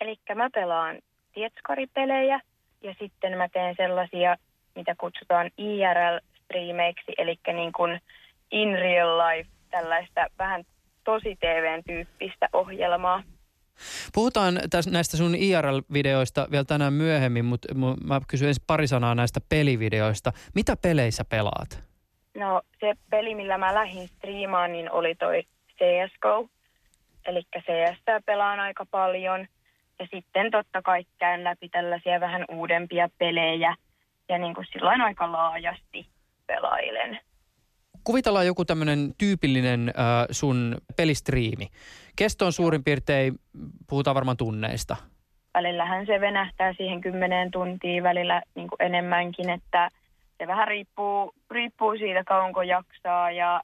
[0.00, 0.98] Eli mä pelaan
[1.34, 2.40] tietskaripelejä
[2.82, 4.36] ja sitten mä teen sellaisia,
[4.74, 8.00] mitä kutsutaan IRL-striimeiksi, eli niin kuin
[8.50, 10.64] in real life, tällaista vähän
[11.04, 13.22] tosi TVn tyyppistä ohjelmaa.
[14.14, 19.40] Puhutaan täs, näistä sun IRL-videoista vielä tänään myöhemmin, mutta mä kysyn ensin pari sanaa näistä
[19.48, 20.32] pelivideoista.
[20.54, 21.90] Mitä peleissä pelaat?
[22.36, 25.42] No se peli, millä mä lähdin striimaan, niin oli toi
[25.78, 26.48] CSGO.
[27.26, 29.46] Eli CS pelaan aika paljon.
[29.98, 33.74] Ja sitten totta kai käyn läpi tällaisia vähän uudempia pelejä.
[34.28, 36.06] Ja niin kuin silloin aika laajasti
[36.46, 37.20] pelailen.
[38.04, 41.66] Kuvitellaan joku tämmöinen tyypillinen äh, sun pelistriimi.
[42.16, 43.34] Kesto on suurin piirtein,
[43.88, 44.96] puhutaan varmaan tunneista.
[45.54, 49.88] Välillähän se venähtää siihen kymmeneen tuntiin, välillä niin kuin enemmänkin, että
[50.38, 53.60] se vähän riippuu, riippuu siitä kauanko jaksaa ja,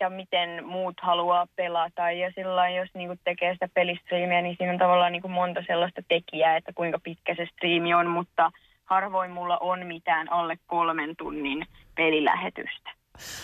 [0.00, 2.10] ja miten muut haluaa pelata.
[2.10, 5.62] Ja silloin, jos niin kuin tekee sitä pelistriimiä, niin siinä on tavallaan niin kuin monta
[5.66, 8.50] sellaista tekijää, että kuinka pitkä se striimi on, mutta
[8.84, 12.90] harvoin mulla on mitään alle kolmen tunnin pelilähetystä.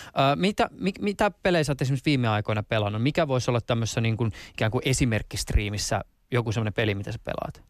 [0.07, 3.03] Ö, mitä, mi, mitä pelejä sä oot esimerkiksi viime aikoina pelannut?
[3.03, 7.63] Mikä voisi olla tämmöisessä niin kuin, ikään kuin esimerkkistriimissä joku semmoinen peli, mitä sä pelaat?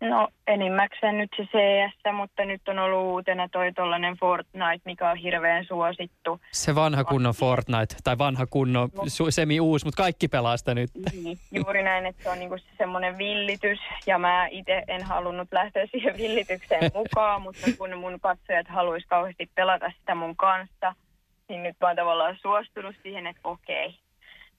[0.00, 5.16] No enimmäkseen nyt se CS, mutta nyt on ollut uutena toi tollanen Fortnite, mikä on
[5.16, 6.40] hirveän suosittu.
[6.52, 9.02] Se vanha kunnon Fortnite, tai vanha kunnon No.
[9.02, 10.90] su- semi-uus, mutta kaikki pelaa sitä nyt.
[11.12, 15.48] Niin, juuri näin, että se on niinku se semmoinen villitys ja mä itse en halunnut
[15.52, 20.94] lähteä siihen villitykseen mukaan, mutta kun mun katsojat haluaisi kauheasti pelata sitä mun kanssa,
[21.48, 23.98] niin nyt mä oon tavallaan suostunut siihen, että okei,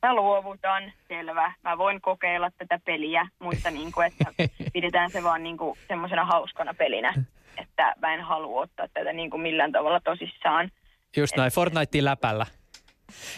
[0.02, 4.26] mä luovutan, selvä, mä voin kokeilla tätä peliä, mutta niinku, että
[4.74, 7.14] pidetään se vaan niinku semmoisena hauskana pelinä,
[7.58, 10.72] että mä en halua ottaa tätä niinku millään tavalla tosissaan.
[11.18, 12.46] Just näin, Fortniteen läpällä.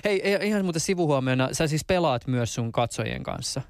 [0.03, 3.61] Hei, ei- ihan muuten sivuhuomiona, sä siis pelaat myös sun katsojien kanssa.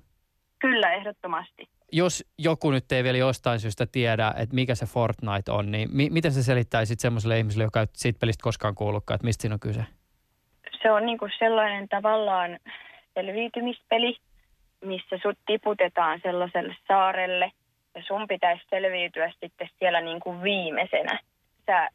[0.60, 1.70] Kyllä, ehdottomasti.
[1.92, 6.10] Jos joku nyt ei vielä jostain syystä tiedä, että mikä se Fortnite on, niin mi-
[6.10, 9.60] miten sä selittäisit semmoiselle ihmiselle, joka ei siitä pelistä koskaan kuullutkaan, että mistä siinä on
[9.60, 9.86] kyse?
[10.82, 12.60] se on niinku sellainen tavallaan
[13.14, 14.18] selviytymispeli,
[14.86, 17.52] missä sut tiputetaan sellaiselle saarelle
[17.96, 21.20] ja sun pitäisi selviytyä sitten siellä niinku viimeisenä.
[21.66, 21.90] Sä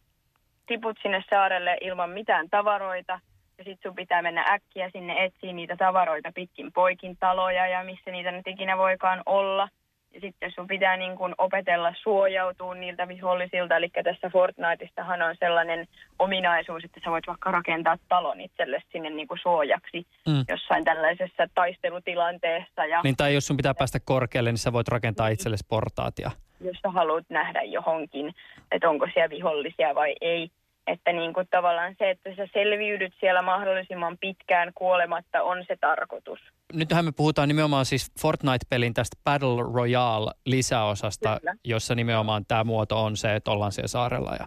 [0.67, 3.21] tiput sinne saarelle ilman mitään tavaroita
[3.59, 8.11] ja sitten sun pitää mennä äkkiä sinne etsiä niitä tavaroita pitkin poikin taloja ja missä
[8.11, 9.69] niitä nyt ikinä voikaan olla.
[10.15, 13.77] Ja sitten sun pitää niin kuin opetella suojautua niiltä vihollisilta.
[13.77, 19.29] Eli tässä Fortniteistahan on sellainen ominaisuus, että sä voit vaikka rakentaa talon itselle sinne niin
[19.29, 20.45] kuin suojaksi Mm.
[20.49, 22.85] jossain tällaisessa taistelutilanteessa.
[22.87, 26.31] Ja Niin tai jos sun pitää päästä korkealle, niin sä voit rakentaa itsellesi portaat ja...
[26.61, 28.35] jos sä haluat nähdä johonkin,
[28.73, 30.51] että onko siellä vihollisia vai ei.
[30.87, 36.41] Että niin kuin tavallaan se, että sä selviydyt siellä mahdollisimman pitkään kuolematta on se tarkoitus.
[36.73, 41.55] Nythän me puhutaan nimenomaan siis Fortnite-pelin tästä Battle Royale-lisäosasta, Kyllä.
[41.65, 44.47] jossa nimenomaan tämä muoto on se, että ollaan siellä saarella ja,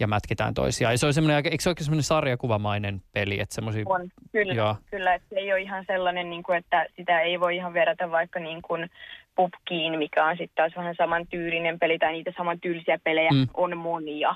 [0.00, 0.94] ja mätkitään toisiaan.
[0.94, 3.84] Ja se on semmoinen, eikö se oikein semmoinen sarjakuvamainen peli, että semmoisia...
[3.86, 4.76] On, kyllä, Joo.
[4.90, 8.10] kyllä että se ei ole ihan sellainen, niin kuin, että sitä ei voi ihan verrata
[8.10, 8.90] vaikka niin kuin
[9.36, 13.48] pubkiin, mikä on sitten taas vähän samantyylinen peli, tai niitä samantyylisiä pelejä mm.
[13.54, 14.34] on monia.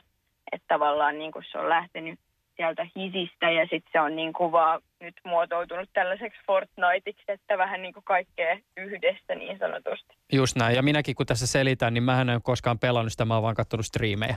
[0.52, 2.20] Että tavallaan niin kuin se on lähtenyt
[2.56, 7.82] sieltä hisistä ja sitten se on niin kuin vaan nyt muotoutunut tällaiseksi Fortniteiksi, että vähän
[7.82, 10.14] niin kuin kaikkea yhdessä niin sanotusti.
[10.32, 10.76] Just näin.
[10.76, 13.54] Ja minäkin kun tässä selitän, niin mä en ole koskaan pelannut sitä, mä oon vaan
[13.54, 14.36] katsonut striimejä.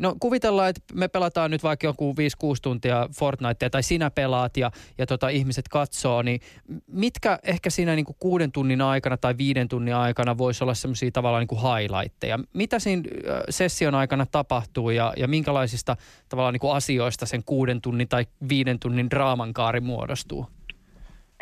[0.00, 2.14] No kuvitellaan, että me pelataan nyt vaikka joku 5-6
[2.62, 6.40] tuntia Fortnitea tai sinä pelaat ja, ja tota, ihmiset katsoo, niin
[6.86, 11.10] mitkä ehkä siinä niin kuin kuuden tunnin aikana tai viiden tunnin aikana voisi olla semmoisia
[11.10, 12.38] tavallaan niin kuin highlightteja?
[12.52, 13.02] Mitä siinä
[13.50, 15.96] session aikana tapahtuu ja, ja minkälaisista
[16.28, 20.46] tavallaan niin kuin asioista sen kuuden tunnin tai viiden tunnin draaman kaari muodostuu?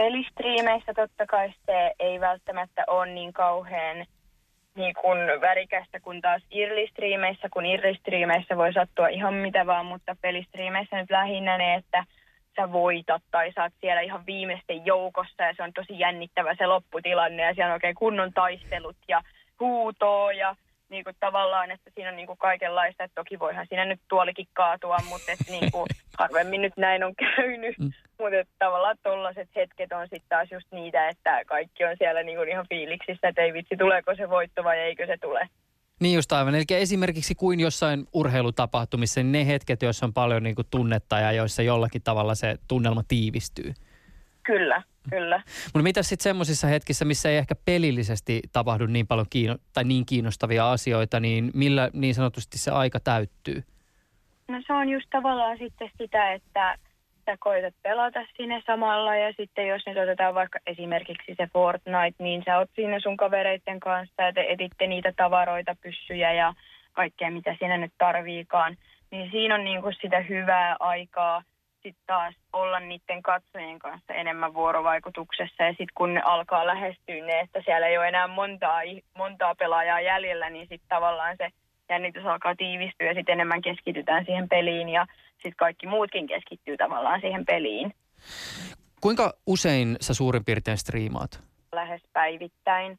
[0.01, 4.07] pelistriimeissä totta kai se ei välttämättä ole niin kauhean
[4.75, 10.97] niin kuin värikästä kuin taas irlistriimeissä, kun irlistriimeissä voi sattua ihan mitä vaan, mutta pelistriimeissä
[10.97, 12.05] nyt lähinnä ne, että
[12.57, 16.67] sä voitat tai sä oot siellä ihan viimeisten joukossa ja se on tosi jännittävä se
[16.67, 19.23] lopputilanne ja siellä on oikein kunnon taistelut ja
[19.61, 20.57] huutoo ja
[20.91, 24.47] niin kuin tavallaan, että siinä on niin kuin kaikenlaista, että toki voihan siinä nyt tuolikin
[24.53, 25.87] kaatua, mutta että niin kuin
[26.19, 27.79] harvemmin nyt näin on käynyt.
[27.79, 27.91] Mm.
[28.19, 32.49] Mutta tavallaan tollaset hetket on sitten taas just niitä, että kaikki on siellä niin kuin
[32.49, 35.49] ihan fiiliksissä, että ei vitsi, tuleeko se voitto vai eikö se tule.
[36.01, 36.55] Niin just aivan.
[36.55, 41.33] Eli esimerkiksi kuin jossain urheilutapahtumissa, niin ne hetket, joissa on paljon niin kuin tunnetta ja
[41.33, 43.73] joissa jollakin tavalla se tunnelma tiivistyy.
[44.51, 45.43] Kyllä, kyllä.
[45.65, 50.07] Mutta mitä sitten semmoisissa hetkissä, missä ei ehkä pelillisesti tapahdu niin paljon kiino- tai niin
[50.07, 53.63] kiinnostavia asioita, niin millä niin sanotusti se aika täyttyy?
[54.49, 56.79] No se on just tavallaan sitten sitä, että
[57.27, 62.43] sä koetat pelata siinä samalla ja sitten jos nyt otetaan vaikka esimerkiksi se Fortnite, niin
[62.45, 66.55] sä oot siinä sun kavereiden kanssa ja te etitte niitä tavaroita, pyssyjä ja
[66.93, 68.77] kaikkea mitä siinä nyt tarviikaan.
[69.11, 71.43] Niin siinä on niinku sitä hyvää aikaa
[71.83, 77.41] sitten taas olla niiden katsojien kanssa enemmän vuorovaikutuksessa ja sitten kun ne alkaa lähestyä ne,
[77.41, 78.81] että siellä ei ole enää montaa,
[79.17, 81.49] montaa pelaajaa jäljellä, niin sitten tavallaan se
[81.89, 87.21] jännitys alkaa tiivistyä ja sitten enemmän keskitytään siihen peliin ja sitten kaikki muutkin keskittyy tavallaan
[87.21, 87.95] siihen peliin
[89.01, 91.51] Kuinka usein sä suurin piirtein striimaat?
[91.73, 92.99] lähes päivittäin.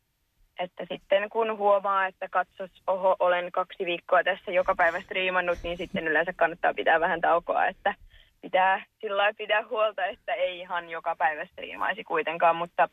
[0.59, 5.77] Että sitten kun huomaa, että katsos, oho, olen kaksi viikkoa tässä joka päivä striimannut, niin
[5.77, 7.95] sitten yleensä kannattaa pitää vähän taukoa, että
[8.41, 12.89] pitää sillä pitää huolta, että ei ihan joka päivä striimaisi kuitenkaan, mutta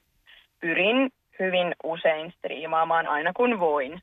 [0.61, 4.03] pyrin hyvin usein striimaamaan aina kun voin.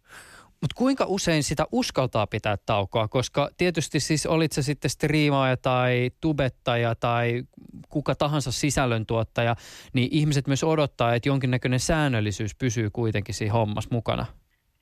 [0.62, 3.08] Mutta kuinka usein sitä uskaltaa pitää taukoa?
[3.08, 7.44] Koska tietysti siis olit se sitten striimaaja tai tubettaja tai
[7.90, 9.56] kuka tahansa sisällöntuottaja,
[9.94, 14.26] niin ihmiset myös odottaa, että jonkinnäköinen säännöllisyys pysyy kuitenkin siinä hommassa mukana.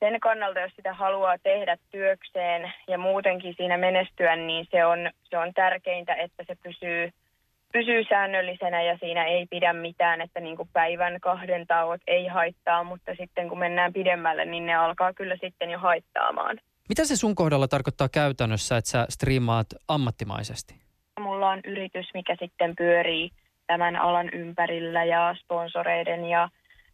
[0.04, 5.38] Sen kannalta, jos sitä haluaa tehdä työkseen ja muutenkin siinä menestyä, niin se on, se
[5.38, 7.12] on tärkeintä, että se pysyy
[7.74, 12.84] pysyy säännöllisenä ja siinä ei pidä mitään, että niin kuin päivän kahden tauot ei haittaa,
[12.84, 16.60] mutta sitten kun mennään pidemmälle, niin ne alkaa kyllä sitten jo haittaamaan.
[16.90, 20.76] Mitä se sun kohdalla tarkoittaa käytännössä, että sä striimaat ammattimaisesti?
[21.20, 23.30] Mulla on yritys, mikä sitten pyörii
[23.68, 26.50] tämän alan ympärillä ja sponsoreiden ja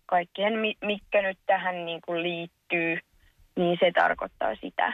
[0.09, 0.53] kaikkien,
[0.85, 2.99] mikä nyt tähän niin kuin liittyy,
[3.55, 4.93] niin se tarkoittaa sitä.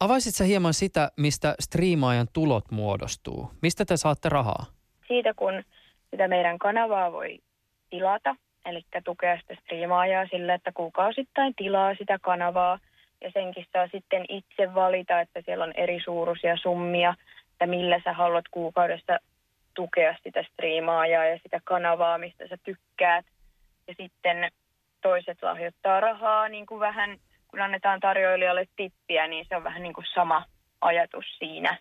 [0.00, 3.50] Avaisit sä hieman sitä, mistä striimaajan tulot muodostuu?
[3.62, 4.66] Mistä te saatte rahaa?
[5.08, 5.62] Siitä, kun
[6.10, 7.38] sitä meidän kanavaa voi
[7.90, 12.78] tilata, eli tukea sitä striimaajaa sillä, että kuukausittain tilaa sitä kanavaa–
[13.22, 17.14] ja senkin saa sitten itse valita, että siellä on eri suuruisia summia,
[17.52, 19.18] että millä sä haluat kuukaudessa
[19.74, 23.26] tukea sitä striimaajaa ja sitä kanavaa, mistä sä tykkäät.
[23.88, 24.50] Ja sitten
[25.02, 27.16] toiset lahjoittaa rahaa niin kuin vähän,
[27.48, 30.44] kun annetaan tarjoilijalle tippiä, niin se on vähän niin kuin sama
[30.80, 31.78] ajatus siinä,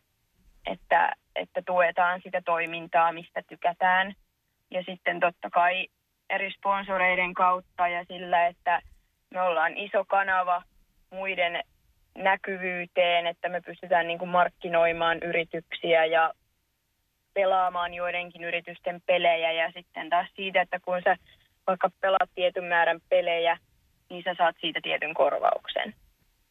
[0.66, 4.14] että, että tuetaan sitä toimintaa, mistä tykätään.
[4.72, 5.88] Ja sitten totta kai
[6.30, 8.82] eri sponsoreiden kautta ja sillä, että
[9.30, 10.64] me ollaan iso kanava,
[11.10, 11.64] muiden
[12.18, 16.34] näkyvyyteen, että me pystytään niin kuin markkinoimaan yrityksiä ja
[17.34, 21.16] pelaamaan joidenkin yritysten pelejä ja sitten taas siitä, että kun sä
[21.72, 23.58] vaikka pelaat tietyn määrän pelejä,
[24.10, 25.94] niin sä saat siitä tietyn korvauksen.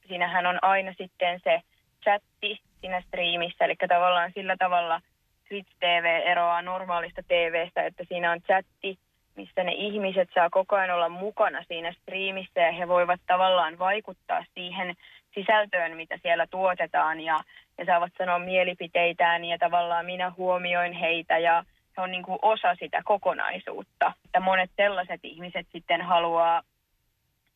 [0.09, 1.61] Siinähän on aina sitten se
[2.05, 5.01] chatti siinä striimissä, eli tavallaan sillä tavalla
[5.49, 8.99] Twitch TV eroaa normaalista TVstä, että siinä on chatti,
[9.37, 14.45] missä ne ihmiset saa koko ajan olla mukana siinä striimissä ja he voivat tavallaan vaikuttaa
[14.55, 14.95] siihen
[15.35, 17.41] sisältöön, mitä siellä tuotetaan ja,
[17.79, 22.75] ja saavat sanoa mielipiteitään ja tavallaan minä huomioin heitä ja se on niin kuin osa
[22.75, 24.13] sitä kokonaisuutta.
[24.25, 26.63] Että monet sellaiset ihmiset sitten haluaa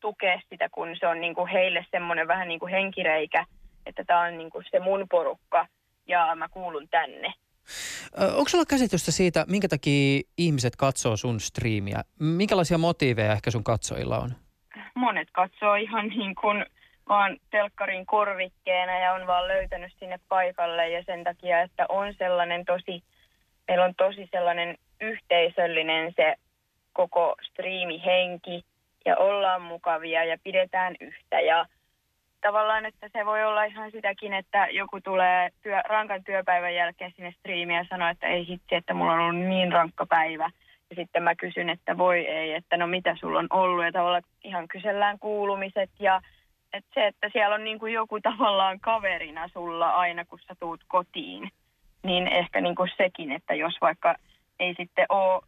[0.00, 3.46] tukea sitä, kun se on niin kuin heille semmoinen vähän niin kuin henkireikä,
[3.86, 5.66] että tämä on niin kuin se mun porukka
[6.06, 7.32] ja mä kuulun tänne.
[8.36, 12.02] Onko sulla käsitystä siitä, minkä takia ihmiset katsoo sun striimiä?
[12.20, 14.30] Minkälaisia motiiveja ehkä sun katsojilla on?
[14.94, 16.66] Monet katsoo ihan niin kuin
[17.08, 22.64] vaan telkkarin korvikkeena ja on vaan löytänyt sinne paikalle ja sen takia, että on sellainen
[22.64, 23.02] tosi,
[23.68, 26.34] meillä on tosi sellainen yhteisöllinen se
[26.92, 28.64] koko striimihenki
[29.04, 31.66] ja ollaan mukavia ja pidetään yhtä ja
[32.40, 37.34] tavallaan, että se voi olla ihan sitäkin, että joku tulee työ, rankan työpäivän jälkeen sinne
[37.38, 40.50] striimiin ja sanoo, että ei hitsi, että mulla on ollut niin rankka päivä.
[40.90, 43.84] Ja sitten mä kysyn, että voi ei, että no mitä sulla on ollut.
[43.84, 46.20] Ja tavallaan ihan kysellään kuulumiset ja
[46.72, 50.80] että se, että siellä on niin kuin joku tavallaan kaverina sulla aina, kun sä tuut
[50.88, 51.50] kotiin.
[52.04, 54.14] Niin ehkä niin kuin sekin, että jos vaikka
[54.60, 55.42] ei sitten ole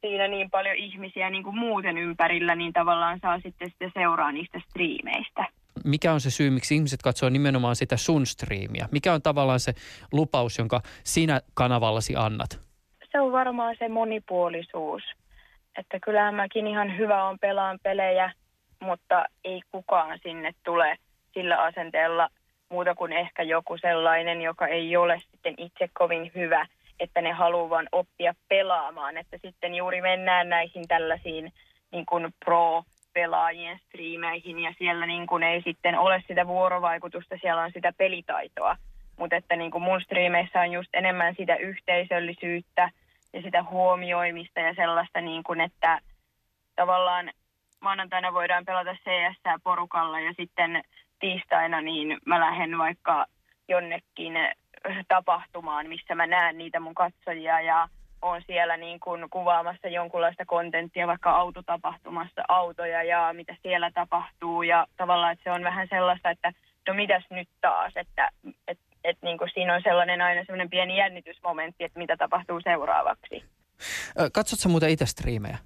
[0.00, 4.60] siinä niin paljon ihmisiä niin kuin muuten ympärillä, niin tavallaan saa sitten sitä seuraa niistä
[4.68, 5.46] striimeistä
[5.86, 8.88] mikä on se syy, miksi ihmiset katsoo nimenomaan sitä sun striimiä?
[8.92, 9.72] Mikä on tavallaan se
[10.12, 12.60] lupaus, jonka sinä kanavallasi annat?
[13.12, 15.02] Se on varmaan se monipuolisuus.
[15.78, 18.32] Että kyllähän mäkin ihan hyvä on pelaan pelejä,
[18.80, 20.96] mutta ei kukaan sinne tule
[21.34, 22.28] sillä asenteella
[22.68, 26.66] muuta kuin ehkä joku sellainen, joka ei ole sitten itse kovin hyvä,
[27.00, 29.16] että ne haluavat oppia pelaamaan.
[29.16, 31.52] Että sitten juuri mennään näihin tällaisiin
[31.92, 32.82] niin kuin pro
[33.14, 38.76] pelaajien striimeihin ja siellä niin kuin ei sitten ole sitä vuorovaikutusta, siellä on sitä pelitaitoa.
[39.18, 42.90] Mutta että niin kuin mun striimeissä on just enemmän sitä yhteisöllisyyttä
[43.32, 46.00] ja sitä huomioimista ja sellaista, niin kuin, että
[46.76, 47.30] tavallaan
[47.80, 50.82] maanantaina voidaan pelata CS porukalla ja sitten
[51.18, 53.26] tiistaina niin mä lähden vaikka
[53.68, 54.32] jonnekin
[55.08, 57.88] tapahtumaan, missä mä näen niitä mun katsojia ja
[58.22, 64.86] on siellä niin kuin kuvaamassa jonkunlaista kontenttia vaikka autotapahtumassa autoja ja mitä siellä tapahtuu ja
[64.96, 66.52] tavallaan, että se on vähän sellaista, että
[66.88, 68.30] no mitäs nyt taas, että
[68.68, 73.44] et, et niin kuin siinä on sellainen aina sellainen pieni jännitysmomentti, että mitä tapahtuu seuraavaksi.
[74.32, 75.58] Katsotko muuten itse striimejä?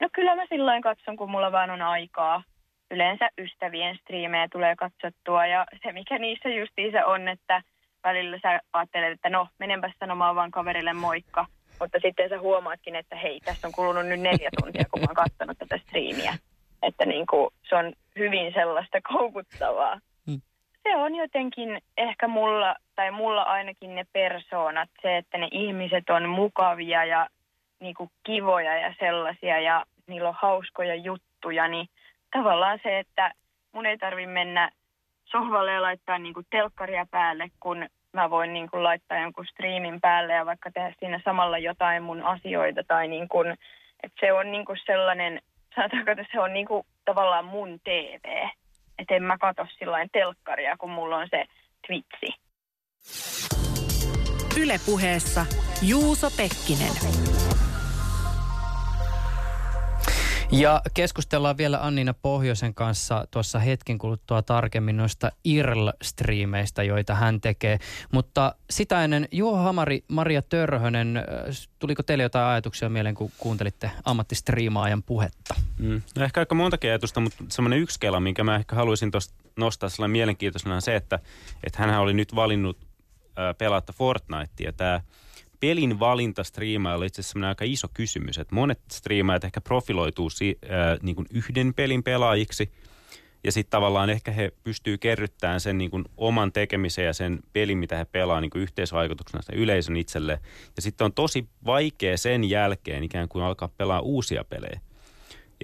[0.00, 2.42] No kyllä mä silloin katson, kun mulla vaan on aikaa.
[2.90, 7.62] Yleensä ystävien striimejä tulee katsottua ja se mikä niissä justiinsa on, että–
[8.04, 11.46] välillä sä ajattelet, että no, menenpä sanomaan vaan kaverille moikka.
[11.80, 15.14] Mutta sitten sä huomaatkin, että hei, tässä on kulunut nyt neljä tuntia, kun mä oon
[15.14, 16.34] katsonut tätä striimiä.
[16.82, 20.00] Että niin kuin, se on hyvin sellaista koukuttavaa.
[20.26, 20.40] Hmm.
[20.82, 26.28] Se on jotenkin ehkä mulla, tai mulla ainakin ne persoonat, se, että ne ihmiset on
[26.28, 27.28] mukavia ja
[27.80, 31.88] niin kuin kivoja ja sellaisia ja niillä on hauskoja juttuja, niin
[32.38, 33.32] tavallaan se, että
[33.72, 34.70] mun ei tarvi mennä
[35.24, 40.00] sohvalle ja laittaa niin kuin telkkaria päälle, kun mä voin niin kuin laittaa jonkun striimin
[40.00, 42.82] päälle ja vaikka tehdä siinä samalla jotain mun asioita.
[42.88, 43.50] Tai niin kuin,
[44.02, 45.40] että se on niin kuin sellainen,
[45.74, 48.48] sanotaanko, että se on niin kuin tavallaan mun TV.
[48.98, 51.44] Että en mä katso sillain telkkaria, kun mulla on se
[51.86, 52.30] Twitchi.
[54.62, 55.46] Ylepuheessa
[55.82, 57.43] Juuso Pekkinen.
[60.52, 67.78] Ja keskustellaan vielä Annina Pohjoisen kanssa tuossa hetken kuluttua tarkemmin noista IRL-striimeistä, joita hän tekee.
[68.12, 71.24] Mutta sitä ennen Juho Hamari, Maria Törhönen, äh,
[71.78, 75.54] tuliko teille jotain ajatuksia mieleen, kun kuuntelitte ammattistriimaajan puhetta?
[75.78, 76.02] Mm.
[76.16, 79.88] No ehkä aika montakin ajatusta, mutta semmoinen yksi kela, minkä mä ehkä haluaisin tuosta nostaa
[79.88, 81.18] sellainen mielenkiintoisena on se, että,
[81.64, 82.78] että hän oli nyt valinnut
[83.38, 84.72] äh, pelata Fortnitea.
[84.72, 85.00] Tämä
[85.64, 88.38] pelin valinta striimailla on itse asiassa aika iso kysymys.
[88.38, 92.72] Että monet striimaajat ehkä profiloituu si, ää, niin kuin yhden pelin pelaajiksi
[93.44, 97.78] ja sitten tavallaan ehkä he pystyy kerryttämään sen niin kuin oman tekemisen ja sen pelin,
[97.78, 100.40] mitä he pelaa niin kuin yhteisvaikutuksena sitä yleisön itselle.
[100.76, 104.80] Ja sitten on tosi vaikea sen jälkeen ikään kuin alkaa pelaa uusia pelejä.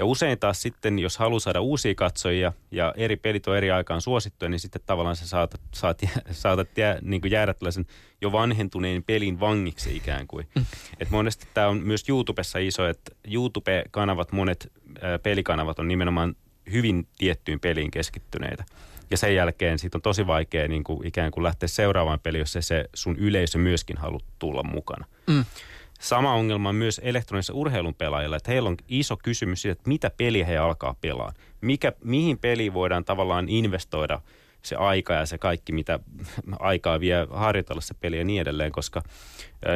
[0.00, 4.00] Ja usein taas sitten, jos haluaa saada uusia katsojia ja eri pelit on eri aikaan
[4.00, 7.86] suosittuja, niin sitten tavallaan sä saatat, saat, saatat jää, niin kuin jäädä tällaisen
[8.20, 10.48] jo vanhentuneen pelin vangiksi ikään kuin.
[10.54, 10.64] Mm.
[11.00, 16.36] Et monesti tämä on myös YouTubessa iso, että YouTube-kanavat, monet äh, pelikanavat on nimenomaan
[16.72, 18.64] hyvin tiettyyn peliin keskittyneitä.
[19.10, 22.52] Ja sen jälkeen siitä on tosi vaikea niin kuin ikään kuin lähteä seuraavaan peliin, jos
[22.52, 25.04] se, se sun yleisö myöskin haluaa tulla mukana.
[25.26, 25.44] Mm.
[26.00, 30.10] Sama ongelma on myös elektronisessa urheilun pelaajilla, että heillä on iso kysymys siitä, että mitä
[30.16, 31.32] peliä he alkaa pelaa.
[31.60, 34.20] Mikä, mihin peliin voidaan tavallaan investoida
[34.62, 35.98] se aika ja se kaikki, mitä
[36.58, 39.02] aikaa vie harjoitella se peli ja niin edelleen, koska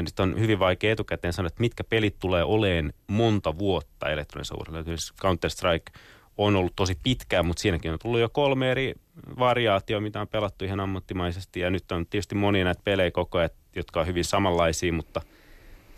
[0.03, 5.15] nyt on hyvin vaikea etukäteen sanoa, että mitkä pelit tulee oleen monta vuotta elektronisessa urheilussa.
[5.23, 6.01] Counter-Strike
[6.37, 8.95] on ollut tosi pitkään, mutta siinäkin on tullut jo kolme eri
[9.39, 11.61] variaatioa, mitä on pelattu ihan ammattimaisesti.
[11.61, 15.21] Ja nyt on tietysti monia näitä pelejä koko ajan, jotka on hyvin samanlaisia, mutta–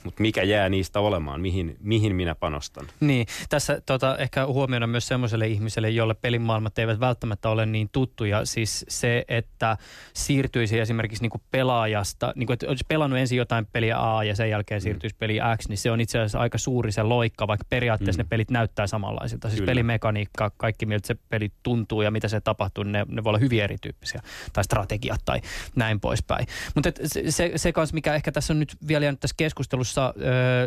[0.06, 2.86] mutta mikä jää niistä olemaan, mihin, mihin minä panostan.
[3.00, 8.44] Niin, tässä tota, ehkä huomiona myös semmoiselle ihmiselle, jolle pelimaailmat eivät välttämättä ole niin tuttuja.
[8.44, 9.76] Siis se, että
[10.14, 14.80] siirtyisi esimerkiksi niinku pelaajasta, niinku, että olisi pelannut ensin jotain peliä A ja sen jälkeen
[14.80, 14.82] mm.
[14.82, 15.18] siirtyisi mm.
[15.18, 18.26] peli X, niin se on itse asiassa aika suuri se loikka, vaikka periaatteessa mm.
[18.26, 19.48] ne pelit näyttää samanlaisilta.
[19.48, 19.70] Siis Kyllä.
[19.70, 23.38] pelimekaniikka, kaikki miltä se peli tuntuu ja mitä se tapahtuu, niin ne, ne voi olla
[23.38, 24.22] hyvin erityyppisiä.
[24.52, 25.40] Tai strategiat tai
[25.76, 26.46] näin poispäin.
[26.74, 30.14] Mutta se, se, se kanssa, mikä ehkä tässä on nyt vielä jäänyt tässä keskustelussa tuossa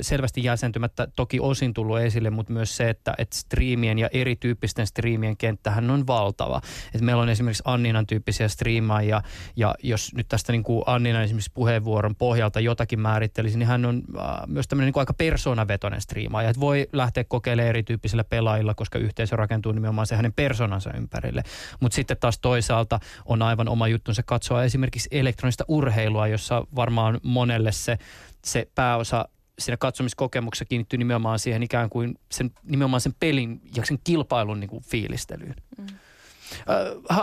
[0.01, 5.37] selvästi jäsentymättä toki osin tullut esille, mutta myös se, että, että striimien ja erityyppisten striimien
[5.37, 6.61] kenttähän on valtava.
[6.95, 9.21] Et meillä on esimerkiksi Anninan tyyppisiä striimaajia,
[9.55, 14.03] ja jos nyt tästä niin kuin Anninan esimerkiksi puheenvuoron pohjalta jotakin määrittelisi, niin hän on
[14.47, 16.49] myös tämmöinen niin kuin aika persoonavetoinen striimaaja.
[16.49, 21.43] Että voi lähteä kokeilemaan erityyppisillä pelaajilla, koska yhteisö rakentuu nimenomaan se hänen persoonansa ympärille.
[21.79, 27.71] Mutta sitten taas toisaalta on aivan oma juttunsa katsoa esimerkiksi elektronista urheilua, jossa varmaan monelle
[27.71, 27.97] se
[28.45, 29.29] se pääosa
[29.59, 34.69] siinä katsomiskokemuksessa kiinnittyy nimenomaan siihen ikään kuin sen, nimenomaan sen pelin ja sen kilpailun niin
[34.69, 35.55] kuin fiilistelyyn.
[35.77, 35.87] Mm.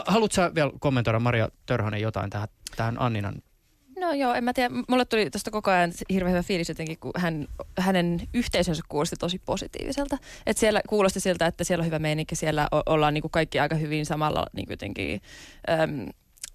[0.07, 3.43] haluatko vielä kommentoida Maria Törhönen jotain tähän, tähän Anninan
[4.01, 4.75] No joo, en mä tiedä.
[4.89, 7.47] Mulle tuli tuosta koko ajan hirveän hyvä fiilis jotenkin, kun hän,
[7.79, 10.19] hänen yhteisönsä kuulosti tosi positiiviselta.
[10.47, 13.75] Että siellä kuulosti siltä, että siellä on hyvä meininki, siellä ollaan niin kuin kaikki aika
[13.75, 15.21] hyvin samalla niin kuin jotenkin,
[15.71, 16.09] äm,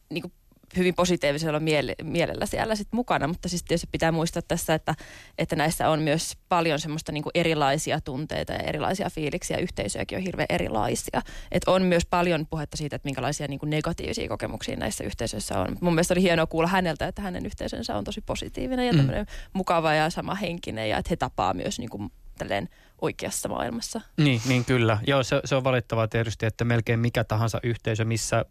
[0.10, 0.34] niin kuin
[0.78, 4.96] hyvin positiivisella miele- mielellä siellä sit mukana, mutta siis tietysti pitää muistaa tässä, että,
[5.38, 10.24] että näissä on myös paljon semmoista niin kuin erilaisia tunteita ja erilaisia fiiliksiä, yhteisöjäkin on
[10.24, 11.22] hirveän erilaisia.
[11.52, 15.78] Et on myös paljon puhetta siitä, että minkälaisia niin kuin negatiivisia kokemuksia näissä yhteisöissä on.
[15.82, 19.10] Mun mielestä oli hienoa kuulla häneltä, että hänen yhteisönsä on tosi positiivinen ja mm.
[19.54, 22.12] mukava ja sama henkinen ja että he tapaa myös niin kuin
[22.48, 22.70] tälleen
[23.02, 24.02] oikeassa maailmassa.
[24.18, 24.98] Niin, niin kyllä.
[25.08, 28.46] Joo, se, se on valittavaa tietysti, että melkein mikä tahansa yhteisö, missä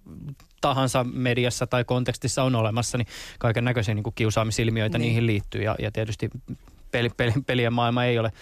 [0.61, 5.09] tahansa mediassa tai kontekstissa on olemassa, niin kaiken näköisiä niin kiusaamisilmiöitä niin.
[5.09, 5.63] niihin liittyy.
[5.63, 6.31] Ja, ja tietysti
[6.91, 8.33] peli, peli, pelien maailma ei ole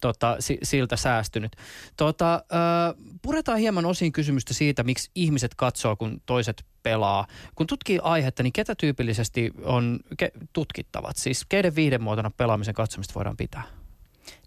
[0.00, 1.56] tota, siltä säästynyt.
[1.96, 7.26] Tota, äh, puretaan hieman osin kysymystä siitä, miksi ihmiset katsoo, kun toiset pelaa.
[7.54, 11.16] Kun tutkii aihetta, niin ketä tyypillisesti on ke, tutkittavat?
[11.16, 13.81] Siis keiden viihdemuotona pelaamisen katsomista voidaan pitää?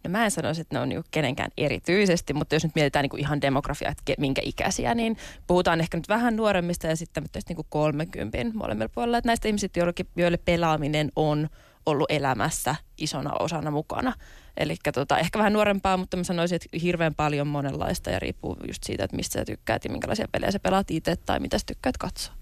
[0.03, 3.17] No mä en sanoisi, että ne on niinku kenenkään erityisesti, mutta jos nyt mietitään niinku
[3.17, 5.17] ihan demografia, että minkä ikäisiä, niin
[5.47, 9.17] puhutaan ehkä nyt vähän nuoremmista ja sitten niinku 30 molemmilla puolella.
[9.17, 9.79] Että näistä ihmisistä,
[10.15, 11.49] joille pelaaminen on
[11.85, 14.13] ollut elämässä isona osana mukana.
[14.57, 18.83] Eli tota, ehkä vähän nuorempaa, mutta mä sanoisin, että hirveän paljon monenlaista ja riippuu just
[18.83, 21.97] siitä, että mistä sä tykkäät ja minkälaisia pelejä sä pelaat itse tai mitä sä tykkäät
[21.97, 22.33] katsoa.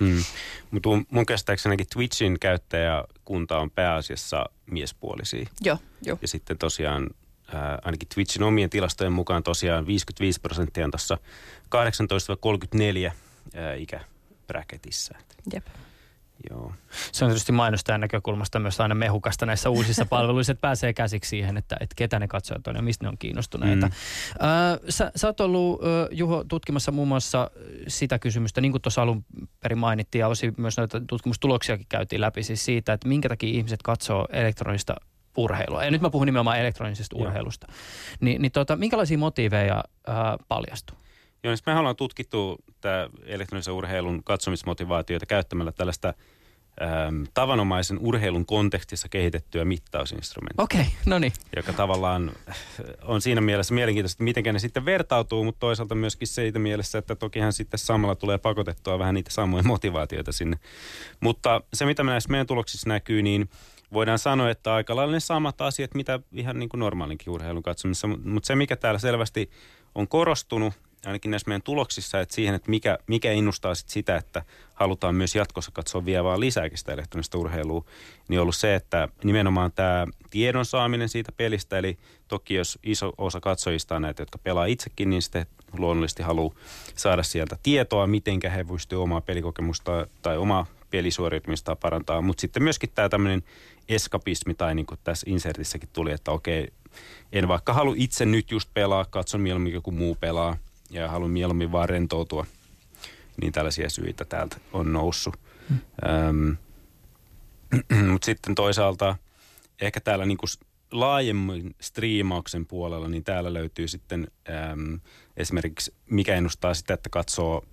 [0.00, 0.24] Mm.
[0.70, 5.46] Mutta mun käsittääkseni Twitchin käyttäjäkunta on pääasiassa miespuolisia.
[5.60, 6.18] Joo, jo.
[6.22, 7.10] Ja sitten tosiaan
[7.54, 11.18] ää, ainakin Twitchin omien tilastojen mukaan tosiaan 55 prosenttia on tuossa
[13.08, 13.12] 18-34
[13.54, 15.14] ää, ikäbräketissä.
[15.52, 15.66] Jep.
[16.50, 16.72] Joo.
[17.12, 21.56] Se on tietysti mainostajan näkökulmasta myös aina mehukasta näissä uusissa palveluissa, että pääsee käsiksi siihen,
[21.56, 23.86] että, että ketä ne katsojat on ja mistä ne on kiinnostuneita.
[23.86, 23.92] Mm.
[24.74, 25.80] Ö, sä, sä oot ollut,
[26.10, 27.50] Juho, tutkimassa muun muassa
[27.88, 29.24] sitä kysymystä, niin kuin tuossa alun
[29.60, 33.82] perin mainittiin, ja osin myös noita tutkimustuloksiakin käytiin läpi siis siitä, että minkä takia ihmiset
[33.82, 34.96] katsoo elektronista
[35.36, 35.84] urheilua.
[35.84, 37.26] Ja nyt mä puhun nimenomaan elektronisesta Joo.
[37.26, 37.66] urheilusta.
[38.20, 40.96] Ni, niin tota, minkälaisia motiiveja ää, paljastuu?
[41.42, 46.14] Joo, niin me ollaan tutkittu tämä elektronisen urheilun katsomismotivaatioita käyttämällä tällaista
[46.82, 50.64] äm, tavanomaisen urheilun kontekstissa kehitettyä mittausinstrumenttia.
[50.64, 51.32] Okei, okay, no niin.
[51.56, 52.56] Joka tavallaan äh,
[53.02, 57.14] on siinä mielessä mielenkiintoista, että miten ne sitten vertautuu, mutta toisaalta myöskin siitä mielessä, että
[57.14, 60.56] tokihan sitten samalla tulee pakotettua vähän niitä samoja motivaatioita sinne.
[61.20, 63.50] Mutta se, mitä näissä meidän tuloksissa näkyy, niin
[63.92, 68.06] voidaan sanoa, että aika lailla ne samat asiat, mitä ihan niin kuin normaalinkin urheilun katsomissa.
[68.06, 69.50] Mutta se, mikä täällä selvästi
[69.94, 70.74] on korostunut,
[71.06, 74.42] ainakin näissä meidän tuloksissa, että siihen, että mikä, mikä innustaa sit sitä, että
[74.74, 77.84] halutaan myös jatkossa katsoa vielä vaan lisääkin sitä elektronista urheilua,
[78.28, 81.98] niin ollut se, että nimenomaan tämä tiedon saaminen siitä pelistä, eli
[82.28, 85.46] toki jos iso osa katsojista on näitä, jotka pelaa itsekin, niin sitten
[85.78, 86.54] luonnollisesti haluaa
[86.94, 92.90] saada sieltä tietoa, miten he pystyvät omaa pelikokemusta tai omaa pelisuoriutumista parantaa, mutta sitten myöskin
[92.94, 93.42] tämä tämmöinen
[93.88, 96.68] eskapismi, tai niin kuin tässä insertissäkin tuli, että okei,
[97.32, 100.56] en vaikka halua itse nyt just pelaa, katson mieluummin joku muu pelaa,
[100.90, 102.46] ja haluan mieluummin vaan rentoutua,
[103.40, 105.36] niin tällaisia syitä täältä on noussut.
[105.70, 106.56] Hmm.
[108.12, 109.16] mutta sitten toisaalta
[109.80, 110.48] ehkä täällä niin kuin
[110.92, 115.00] laajemmin striimauksen puolella, niin täällä löytyy sitten äm,
[115.36, 117.64] esimerkiksi, mikä ennustaa sitä, että katsoo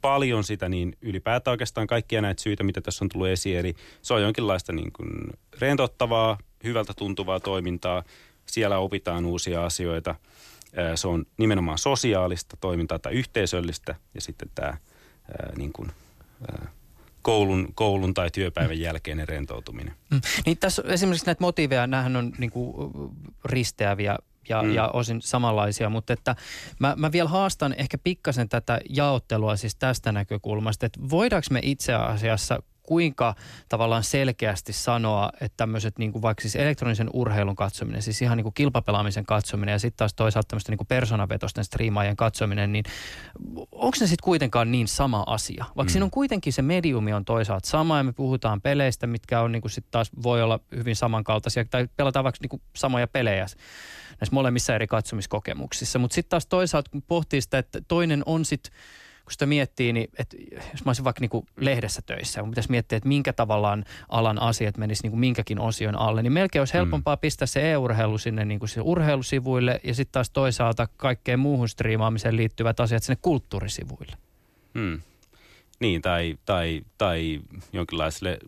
[0.00, 3.58] paljon sitä, niin ylipäätään oikeastaan kaikkia näitä syitä, mitä tässä on tullut esiin.
[3.58, 5.10] Eli se on jonkinlaista niin kuin
[5.58, 8.02] rentouttavaa, hyvältä tuntuvaa toimintaa.
[8.46, 10.14] Siellä opitaan uusia asioita.
[10.94, 14.76] Se on nimenomaan sosiaalista toimintaa tai yhteisöllistä ja sitten tämä
[15.56, 15.90] niin kuin,
[17.22, 19.94] koulun, koulun tai työpäivän jälkeinen rentoutuminen.
[20.10, 20.20] Mm.
[20.46, 22.92] Niin tässä esimerkiksi näitä motiiveja, nämähän on niin kuin
[23.44, 24.16] risteäviä
[24.48, 24.74] ja, mm.
[24.74, 26.36] ja osin samanlaisia, mutta että
[26.78, 31.94] mä, mä vielä haastan ehkä pikkasen tätä jaottelua siis tästä näkökulmasta, että voidaanko me itse
[31.94, 33.34] asiassa kuinka
[33.68, 38.42] tavallaan selkeästi sanoa, että tämmöiset niin kuin vaikka siis elektronisen urheilun katsominen, siis ihan niin
[38.42, 42.84] kuin kilpapelaamisen katsominen ja sitten taas toisaalta tämmöisten niin kuin personavetosten striimaajien katsominen, niin
[43.72, 45.64] onko ne sitten kuitenkaan niin sama asia?
[45.64, 45.92] Vaikka mm.
[45.92, 49.62] siinä on kuitenkin se mediumi on toisaalta sama ja me puhutaan peleistä, mitkä on niin
[49.62, 53.46] kuin sitten taas voi olla hyvin samankaltaisia tai pelataan vaikka niin kuin samoja pelejä
[54.20, 55.98] näissä molemmissa eri katsomiskokemuksissa.
[55.98, 58.72] Mutta sitten taas toisaalta kun pohtii sitä, että toinen on sitten
[59.30, 60.36] kun sitä miettii, niin että
[60.72, 64.42] jos mä olisin vaikka niin kuin lehdessä töissä, mun pitäisi miettiä, että minkä tavallaan alan
[64.42, 67.20] asiat menis niin kuin minkäkin osion alle, niin melkein olisi helpompaa mm.
[67.20, 72.36] pistää se e-urheilu sinne niin kuin se urheilusivuille ja sitten taas toisaalta kaikkeen muuhun striimaamiseen
[72.36, 74.16] liittyvät asiat sinne kulttuurisivuille.
[74.74, 75.00] Mm.
[75.80, 77.40] Niin, tai, tai, tai
[77.72, 78.38] jonkinlaiselle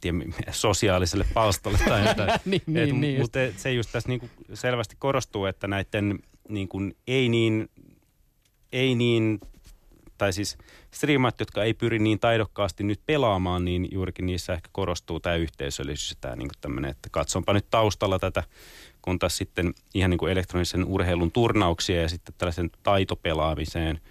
[0.00, 0.18] tiedä,
[0.50, 2.30] sosiaaliselle palstalle tai jotain.
[2.44, 6.96] niin, niin, niin mutta se just tässä niin kuin selvästi korostuu, että näiden niin kuin,
[7.06, 7.70] ei niin,
[8.72, 9.40] ei niin
[10.20, 10.58] tai siis
[10.90, 16.10] striimat, jotka ei pyri niin taidokkaasti nyt pelaamaan, niin juurikin niissä ehkä korostuu tämä yhteisöllisyys
[16.10, 18.42] ja tämä niin tämmöinen, että katsonpa nyt taustalla tätä,
[19.02, 24.00] kun taas sitten ihan niin kuin elektronisen urheilun turnauksia ja sitten tällaisen taitopelaamiseen–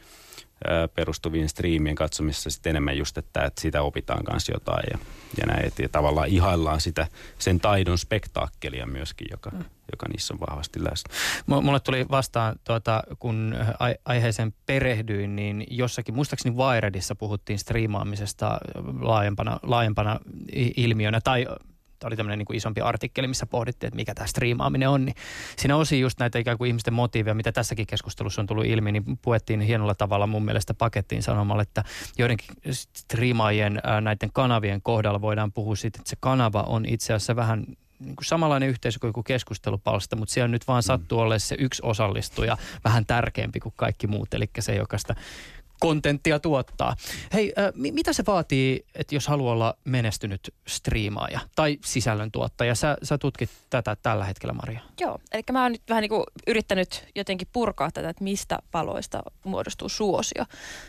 [0.95, 4.99] perustuvien striimien katsomisessa sitten enemmän just, että, että siitä opitaan kanssa jotain ja,
[5.37, 7.07] ja näin, että ja tavallaan ihaillaan sitä
[7.39, 9.63] sen taidon spektaakkelia myöskin, joka, mm.
[9.91, 11.13] joka niissä on vahvasti läsnä.
[11.61, 13.55] Mulle tuli vastaan, tuota, kun
[14.05, 18.59] aiheeseen perehdyin, niin jossakin, muistaakseni Wiredissa puhuttiin striimaamisesta
[18.99, 20.19] laajempana, laajempana
[20.75, 21.45] ilmiönä, tai
[22.07, 25.15] oli tämmöinen niin kuin isompi artikkeli, missä pohdittiin, että mikä tämä striimaaminen on, niin
[25.57, 29.17] siinä osin just näitä ikään kuin ihmisten motiiveja, mitä tässäkin keskustelussa on tullut ilmi, niin
[29.21, 31.83] puettiin hienolla tavalla mun mielestä pakettiin sanomalla, että
[32.17, 37.65] joidenkin striimaajien näiden kanavien kohdalla voidaan puhua siitä, että se kanava on itse asiassa vähän
[37.99, 41.21] niin kuin samanlainen yhteisö kuin keskustelupalsta, mutta siellä nyt vaan sattuu mm.
[41.21, 45.15] olemaan se yksi osallistuja vähän tärkeämpi kuin kaikki muut, eli se, joka sitä
[45.79, 46.95] kontenttia tuottaa.
[47.33, 52.75] Hei, äh, mitä se vaatii, että jos haluaa olla menestynyt striimaaja tai sisällöntuottaja?
[52.75, 54.79] Sä, sä tutkit tätä tällä hetkellä, Maria.
[54.99, 59.23] Joo, eli mä oon nyt vähän niin kuin yrittänyt jotenkin purkaa tätä, että mistä paloista
[59.43, 60.45] muodostuu suosio.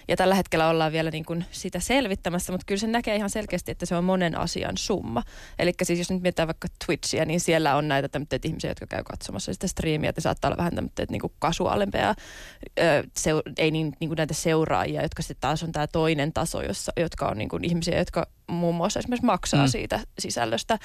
[0.09, 3.72] Ja tällä hetkellä ollaan vielä niin kuin sitä selvittämässä, mutta kyllä se näkee ihan selkeästi,
[3.72, 5.22] että se on monen asian summa.
[5.59, 9.03] Eli siis jos nyt mietitään vaikka Twitchiä, niin siellä on näitä tämmöitä ihmisiä, jotka käy
[9.05, 12.14] katsomassa sitä striimiä, että saattaa olla vähän tämmöitä niin kuin kasuaalempia,
[13.59, 16.93] ei niin, niin kuin näitä seuraa seuraajia, jotka sitten taas on tämä toinen taso, jossa,
[16.97, 19.70] jotka on niin kuin ihmisiä, jotka muun muassa esimerkiksi maksaa mm.
[19.70, 20.78] siitä sisällöstä.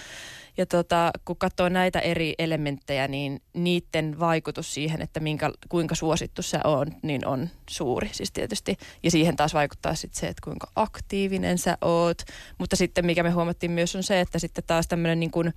[0.57, 6.41] Ja tota, kun katsoo näitä eri elementtejä, niin niiden vaikutus siihen, että minkä, kuinka suosittu
[6.41, 8.77] se on, niin on suuri siis tietysti.
[9.03, 12.21] Ja siihen taas vaikuttaa sitten se, että kuinka aktiivinen sä oot.
[12.57, 15.53] Mutta sitten mikä me huomattiin myös on se, että sitten taas tämmöinen niin kuin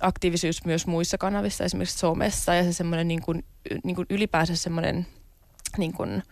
[0.00, 3.44] aktiivisuus myös muissa kanavissa, esimerkiksi somessa ja se semmoinen niin kuin,
[3.84, 5.06] niin kuin ylipäänsä semmoinen
[5.78, 6.22] niin kuin,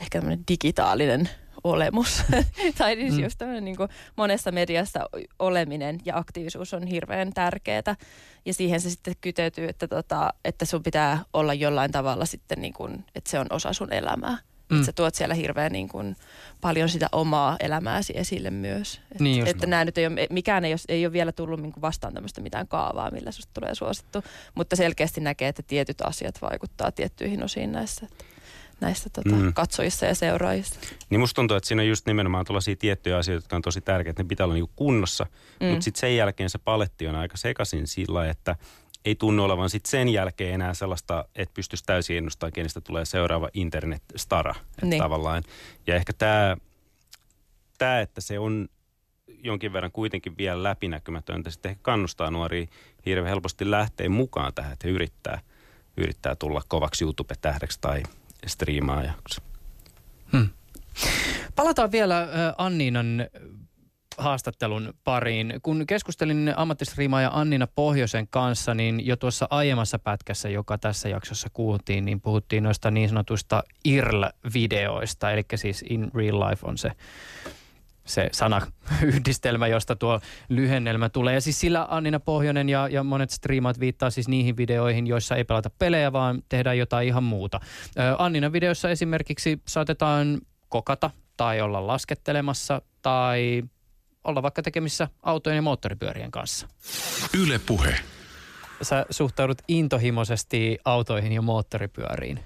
[0.00, 1.28] ehkä tämmöinen digitaalinen
[1.64, 2.22] olemus.
[2.78, 3.22] tai siis mm.
[3.22, 3.76] just tämmöinen niin
[4.16, 5.06] monessa mediassa
[5.38, 7.96] oleminen ja aktiivisuus on hirveän tärkeää.
[8.44, 12.72] Ja siihen se sitten kyteytyy, että, tota, että sun pitää olla jollain tavalla sitten, niin
[12.72, 14.38] kuin, että se on osa sun elämää.
[14.70, 14.76] Mm.
[14.76, 16.16] Että sä tuot siellä hirveän niin kuin,
[16.60, 19.00] paljon sitä omaa elämääsi esille myös.
[19.12, 21.72] Et, niin että nämä nyt ei ole, mikään ei ole, ei ole vielä tullut niin
[21.72, 24.22] kuin vastaan tämmöistä mitään kaavaa, millä susta tulee suosittu.
[24.54, 28.06] Mutta selkeästi näkee, että tietyt asiat vaikuttaa tiettyihin osiin näissä.
[28.06, 28.24] Että
[28.80, 29.52] näissä tota, mm.
[29.52, 30.80] katsojissa ja seuraajissa.
[31.10, 34.22] Niin musta tuntuu, että siinä on just nimenomaan tällaisia tiettyjä asioita, jotka on tosi tärkeitä,
[34.22, 35.26] ne pitää olla niinku kunnossa.
[35.60, 35.66] Mm.
[35.66, 38.56] Mutta sitten sen jälkeen se paletti on aika sekaisin sillä, että
[39.04, 43.48] ei tunnu olevan sitten sen jälkeen enää sellaista, että pystyisi täysin ennustamaan, kenestä tulee seuraava
[43.54, 44.54] internet-stara.
[44.82, 45.02] Niin.
[45.02, 45.42] Tavallaan.
[45.86, 46.56] Ja ehkä tämä,
[47.78, 48.68] tää, että se on
[49.42, 52.66] jonkin verran kuitenkin vielä läpinäkymätöntä, sitten ehkä kannustaa nuoria
[53.06, 55.40] hirveän helposti lähteä mukaan tähän, että he yrittää,
[55.96, 58.02] yrittää tulla kovaksi YouTube-tähdeksi tai
[58.46, 59.42] striimaajaksi.
[60.32, 60.48] Hmm.
[61.56, 62.28] Palataan vielä
[62.58, 63.26] Anniinan
[64.18, 65.54] haastattelun pariin.
[65.62, 72.04] Kun keskustelin ammattistriimaaja Annina Pohjoisen kanssa, niin jo tuossa aiemmassa pätkässä, joka tässä jaksossa kuultiin,
[72.04, 76.90] niin puhuttiin noista niin sanotusta IRL-videoista, eli siis in real life on se
[78.10, 81.34] se sanayhdistelmä, josta tuo lyhennelmä tulee.
[81.34, 85.44] Ja siis sillä Annina Pohjonen ja, ja monet striimat viittaa siis niihin videoihin, joissa ei
[85.44, 87.60] pelata pelejä, vaan tehdään jotain ihan muuta.
[87.98, 93.62] Ö, Annina videossa esimerkiksi saatetaan kokata tai olla laskettelemassa tai
[94.24, 96.68] olla vaikka tekemissä autojen ja moottoripyörien kanssa.
[97.42, 97.94] Yle Puhe.
[98.82, 102.40] Sä suhtaudut intohimoisesti autoihin ja moottoripyöriin.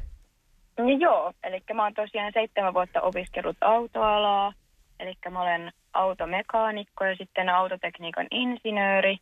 [0.79, 4.53] No joo, eli mä oon tosiaan seitsemän vuotta opiskellut autoalaa–
[5.01, 9.17] Eli mä olen automekaanikko ja sitten autotekniikan insinööri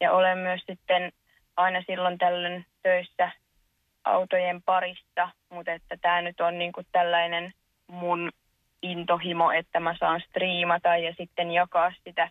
[0.00, 1.12] ja olen myös sitten
[1.56, 3.30] aina silloin tällöin töissä
[4.04, 7.52] autojen parista, mutta että tämä nyt on niin kuin tällainen
[7.86, 8.30] mun
[8.82, 12.30] intohimo, että mä saan striimata ja sitten jakaa sitä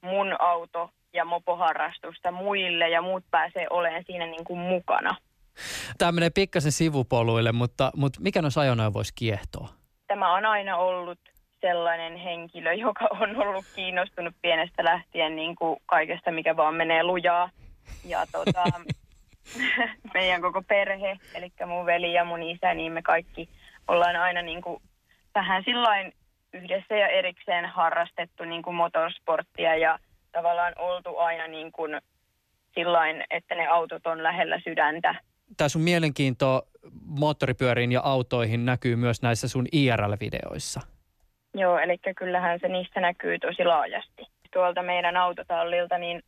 [0.00, 5.16] mun auto- ja mopoharrastusta muille ja muut pääsee olemaan siinä niin kuin mukana.
[5.98, 9.68] Tämä menee pikkasen sivupoluille, mutta, mutta mikä noissa ajoneuvoissa kiehtoo?
[10.06, 11.18] Tämä on aina ollut
[11.66, 17.50] sellainen henkilö, joka on ollut kiinnostunut pienestä lähtien niin kuin kaikesta, mikä vaan menee lujaa.
[18.04, 18.64] Ja tota,
[20.14, 23.48] meidän koko perhe, eli mun veli ja mun isä, niin me kaikki
[23.88, 24.82] ollaan aina niin kuin
[25.34, 26.12] vähän sillain
[26.52, 29.98] yhdessä ja erikseen harrastettu niin kuin motorsporttia ja
[30.32, 32.00] tavallaan oltu aina niin kuin
[32.74, 35.14] sillain, että ne autot on lähellä sydäntä.
[35.56, 36.68] Tämä sun mielenkiinto
[37.06, 40.93] moottoripyöriin ja autoihin näkyy myös näissä sun IRL-videoissa.
[41.54, 44.22] Joo, eli kyllähän se niissä näkyy tosi laajasti.
[44.52, 46.22] Tuolta meidän autotallilta niin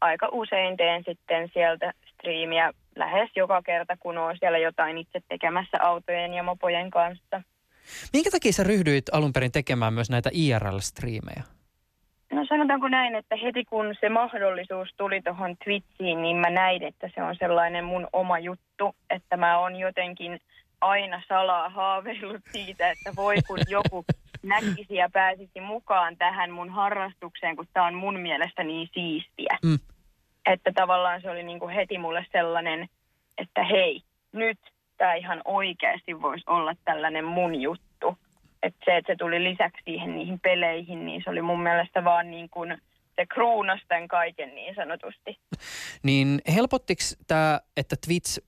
[0.00, 5.78] aika usein teen sitten sieltä striimiä lähes joka kerta, kun on siellä jotain itse tekemässä
[5.80, 7.42] autojen ja mopojen kanssa.
[8.12, 11.42] Minkä takia sä ryhdyit alun perin tekemään myös näitä IRL-striimejä?
[12.32, 17.10] No sanotaanko näin, että heti kun se mahdollisuus tuli tuohon Twitchiin, niin mä näin, että
[17.14, 20.40] se on sellainen mun oma juttu, että mä oon jotenkin
[20.80, 24.04] aina salaa haaveillut siitä, että voi kun joku
[24.42, 29.58] näkisi ja pääsisi mukaan tähän mun harrastukseen, kun tämä on mun mielestä niin siistiä.
[29.64, 29.78] Mm.
[30.46, 32.88] Että tavallaan se oli niin kuin heti mulle sellainen,
[33.38, 34.58] että hei, nyt
[34.98, 38.18] tämä ihan oikeasti voisi olla tällainen mun juttu.
[38.62, 42.30] Että se, että se tuli lisäksi siihen niihin peleihin, niin se oli mun mielestä vaan
[42.30, 42.78] niin kuin
[43.16, 45.38] se kruunas tämän kaiken niin sanotusti.
[46.02, 48.38] Niin helpottiko tämä, että Twitch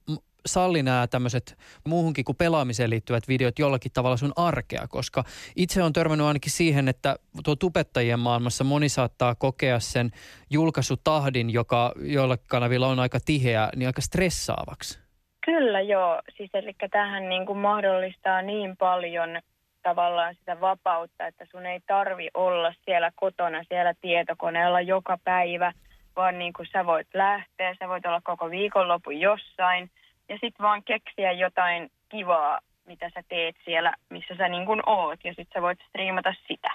[0.47, 5.24] salli nämä tämmöiset muuhunkin kuin pelaamiseen liittyvät videot jollakin tavalla sun arkea, koska
[5.57, 10.11] itse on törmännyt ainakin siihen, että tuo tubettajien maailmassa moni saattaa kokea sen
[10.51, 15.05] julkaisutahdin, joka joillakin kanavilla on aika tiheä, niin aika stressaavaksi.
[15.45, 19.40] Kyllä joo, siis eli tähän niin kuin mahdollistaa niin paljon
[19.82, 25.72] tavallaan sitä vapautta, että sun ei tarvi olla siellä kotona, siellä tietokoneella joka päivä,
[26.16, 29.90] vaan niin kuin sä voit lähteä, sä voit olla koko viikonlopun jossain–
[30.29, 35.35] ja sitten vaan keksiä jotain kivaa, mitä sä teet siellä, missä sä niin oot, ja
[35.35, 36.75] sitten sä voit striimata sitä.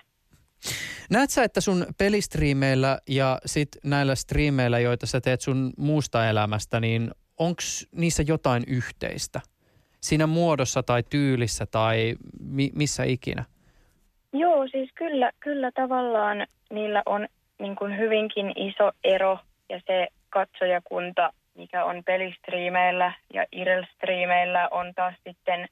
[1.10, 6.80] Näet sä, että sun pelistriimeillä ja sit näillä striimeillä, joita sä teet sun muusta elämästä,
[6.80, 7.62] niin onko
[7.96, 9.42] niissä jotain yhteistä?
[10.02, 13.46] Siinä muodossa tai tyylissä tai mi- missä ikinä?
[14.34, 17.28] Joo, siis kyllä, kyllä tavallaan niillä on
[17.60, 19.40] niin kuin hyvinkin iso ero
[19.70, 25.68] ja se katsojakunta, mikä on pelistriimeillä ja irelstriimeillä on taas sitten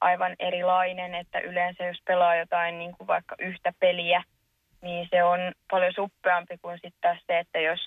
[0.00, 4.22] aivan erilainen, että yleensä jos pelaa jotain niin kuin vaikka yhtä peliä,
[4.82, 7.80] niin se on paljon suppeampi kuin sitten taas se, että jos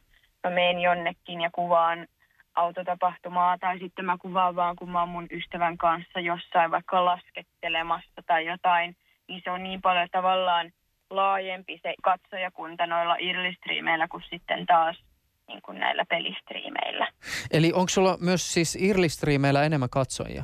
[0.44, 2.08] mä menen jonnekin ja kuvaan
[2.56, 8.22] autotapahtumaa tai sitten mä kuvaan vaan, kun mä oon mun ystävän kanssa jossain vaikka laskettelemassa
[8.26, 8.96] tai jotain,
[9.28, 10.72] niin se on niin paljon tavallaan
[11.10, 15.04] laajempi se katsojakunta noilla irlistriimeillä kuin sitten taas
[15.48, 17.08] niin kuin näillä pelistriimeillä.
[17.52, 20.44] Eli onko sulla myös siis irlistriimeillä enemmän katsojia?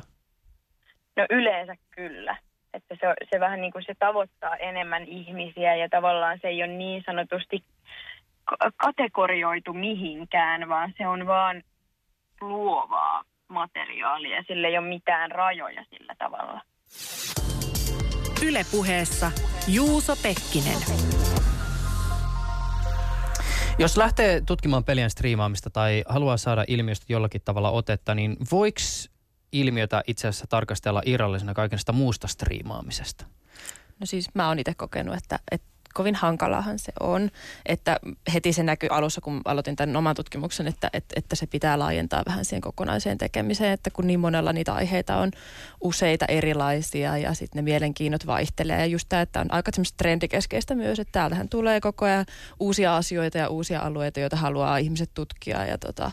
[1.16, 2.36] No yleensä kyllä.
[2.74, 6.72] Että se, se vähän niin kuin se tavoittaa enemmän ihmisiä ja tavallaan se ei ole
[6.72, 7.64] niin sanotusti
[8.76, 11.62] kategorioitu mihinkään, vaan se on vaan
[12.40, 14.44] luovaa materiaalia.
[14.46, 16.60] Sillä ei ole mitään rajoja sillä tavalla.
[18.48, 19.30] Ylepuheessa
[19.68, 20.80] Juuso Pekkinen.
[23.78, 28.80] Jos lähtee tutkimaan pelien striimaamista tai haluaa saada ilmiöstä jollakin tavalla otetta, niin voiko
[29.52, 33.24] ilmiötä itse asiassa tarkastella irrallisena kaikesta muusta striimaamisesta?
[34.00, 37.30] No siis mä oon itse kokenut, että, että kovin hankalahan se on,
[37.66, 38.00] että
[38.34, 42.22] heti se näkyy alussa, kun aloitin tämän oman tutkimuksen, että, että, että se pitää laajentaa
[42.26, 45.30] vähän siihen kokonaiseen tekemiseen, että kun niin monella niitä aiheita on
[45.80, 48.78] useita erilaisia ja sitten ne mielenkiinnot vaihtelee.
[48.78, 52.26] Ja just tämä, että on aika trendikeskeistä myös, että täältähän tulee koko ajan
[52.60, 56.12] uusia asioita ja uusia alueita, joita haluaa ihmiset tutkia ja tota,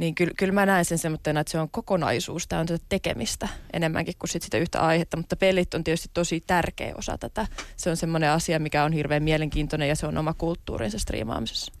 [0.00, 3.48] niin kyllä, kyllä mä näen sen semmoinen, että se on kokonaisuus, tämä on tätä tekemistä
[3.72, 7.46] enemmänkin kuin sit sitä yhtä aihetta, mutta pelit on tietysti tosi tärkeä osa tätä.
[7.76, 11.72] Se on semmoinen asia, mikä on hirveän mielenkiintoinen ja se on oma kulttuurinsa striimaamisessa.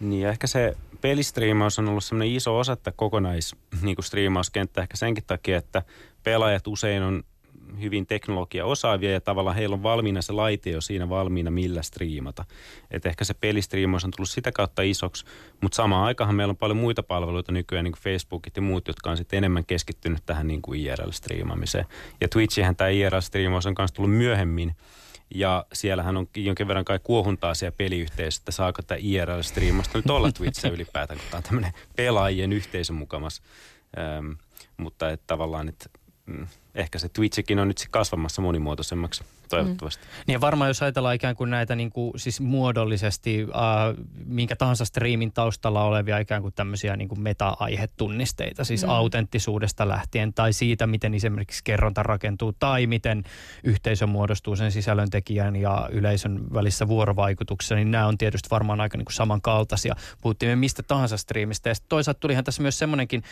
[0.00, 5.24] Niin ehkä se pelistriimaus on ollut semmoinen iso osa tätä kokonais niin striimauskenttää ehkä senkin
[5.26, 5.82] takia, että
[6.22, 7.22] pelaajat usein on
[7.80, 12.44] hyvin teknologia osaavia ja tavallaan heillä on valmiina se laite jo siinä valmiina, millä striimata.
[12.90, 15.24] Et ehkä se pelistriimaus on tullut sitä kautta isoksi,
[15.60, 19.10] mutta samaan aikaan meillä on paljon muita palveluita nykyään, niin kuin Facebookit ja muut, jotka
[19.10, 21.84] on sitten enemmän keskittynyt tähän niin kuin IRL-striimaamiseen.
[22.20, 24.76] Ja Twitchihän tämä IRL-striimaus on myös tullut myöhemmin,
[25.34, 30.32] ja siellähän on jonkin verran kai kuohuntaa siellä peliyhteisössä, että saako tämä IRL-striimasta nyt olla
[30.32, 33.42] Twitchissä ylipäätään, kun tämä on tämmöinen pelaajien yhteisön mukamas.
[33.98, 34.32] Ähm,
[34.76, 35.86] mutta että tavallaan, että
[36.28, 40.04] mm, ehkä se Twitchikin on nyt kasvamassa monimuotoisemmaksi toivottavasti.
[40.04, 40.22] Mm.
[40.26, 45.32] Niin varmaan jos ajatellaan ikään kuin näitä niin kuin, siis muodollisesti äh, minkä tahansa striimin
[45.32, 48.90] taustalla olevia ikään kuin tämmöisiä niin kuin meta-aihetunnisteita, siis mm.
[48.90, 53.24] autenttisuudesta lähtien tai siitä, miten esimerkiksi kerronta rakentuu tai miten
[53.64, 59.04] yhteisö muodostuu sen sisällöntekijän ja yleisön välissä vuorovaikutuksessa, niin nämä on tietysti varmaan aika niin
[59.04, 59.94] kuin samankaltaisia.
[60.20, 63.22] Puhuttiin me mistä tahansa striimistä ja toisaalta tulihan tässä myös semmoinenkin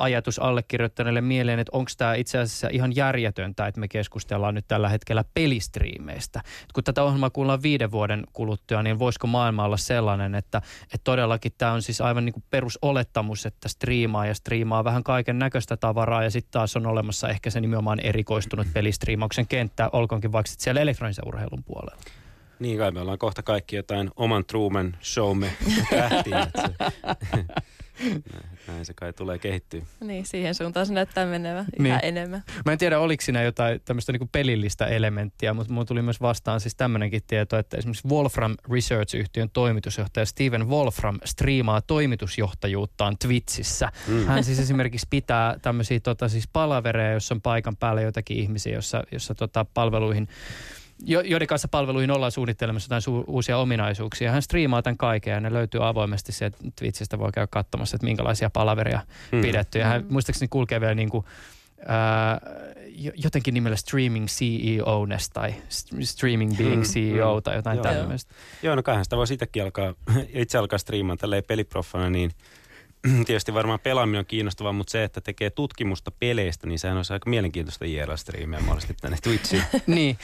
[0.00, 4.88] ajatus allekirjoittaneelle mieleen, että onko tämä itse asiassa ihan järjetöntä, että me keskustellaan nyt tällä
[4.88, 6.40] hetkellä pelistriimeistä.
[6.74, 11.52] Kun tätä ohjelmaa kuullaan viiden vuoden kuluttua, niin voisiko maailma olla sellainen, että, että todellakin
[11.58, 16.24] tämä on siis aivan niin kuin perusolettamus, että striimaa ja striimaa vähän kaiken näköistä tavaraa
[16.24, 21.28] ja sitten taas on olemassa ehkä se nimenomaan erikoistunut pelistriimauksen kenttä, olkoonkin vaikka siellä elektronisen
[21.28, 22.02] urheilun puolella.
[22.58, 25.50] Niin kai me ollaan kohta kaikki jotain oman Truman showme
[25.90, 26.46] tähtiä.
[28.66, 29.80] Näin se kai tulee kehittyä.
[30.00, 31.98] Niin, siihen suuntaan se näyttää menevän niin.
[32.02, 32.42] enemmän.
[32.64, 36.60] Mä en tiedä, oliko siinä jotain tämmöistä niin pelillistä elementtiä, mutta mulla tuli myös vastaan
[36.60, 43.88] siis tämmöinenkin tieto, että esimerkiksi Wolfram Research-yhtiön toimitusjohtaja Steven Wolfram striimaa toimitusjohtajuuttaan Twitchissä.
[44.08, 44.26] Mm.
[44.26, 49.04] Hän siis esimerkiksi pitää tämmöisiä tota, siis palavereja, jossa on paikan päällä jotakin ihmisiä, jossa,
[49.12, 50.28] jossa tota, palveluihin
[51.04, 54.32] jo, joiden kanssa palveluihin ollaan suunnittelemassa jotain su- uusia ominaisuuksia.
[54.32, 58.06] Hän striimaa tämän kaiken ja ne löytyy avoimesti se, että Twitchistä voi käydä katsomassa, että
[58.06, 59.00] minkälaisia palaveria
[59.32, 59.40] mm.
[59.42, 59.78] pidetty.
[59.78, 60.12] Ja hän mm.
[60.12, 61.24] muistaakseni kulkee vielä niin kuin,
[61.86, 62.40] ää,
[63.14, 65.54] jotenkin nimellä Streaming CEO tai
[66.00, 67.84] Streaming Being CEO mm, tai jotain joo.
[67.84, 68.34] tämmöistä.
[68.62, 69.94] Joo, no kaihan sitä voisi itsekin alkaa,
[70.32, 72.30] itse alkaa striimaan tälleen peliproffana, niin–
[73.26, 77.30] tietysti varmaan pelaaminen on kiinnostavaa, mutta se, että tekee tutkimusta peleistä, niin sehän olisi aika
[77.30, 79.62] mielenkiintoista IRL-striimiä mahdollisesti tänne Twitchiin.
[79.86, 80.18] niin,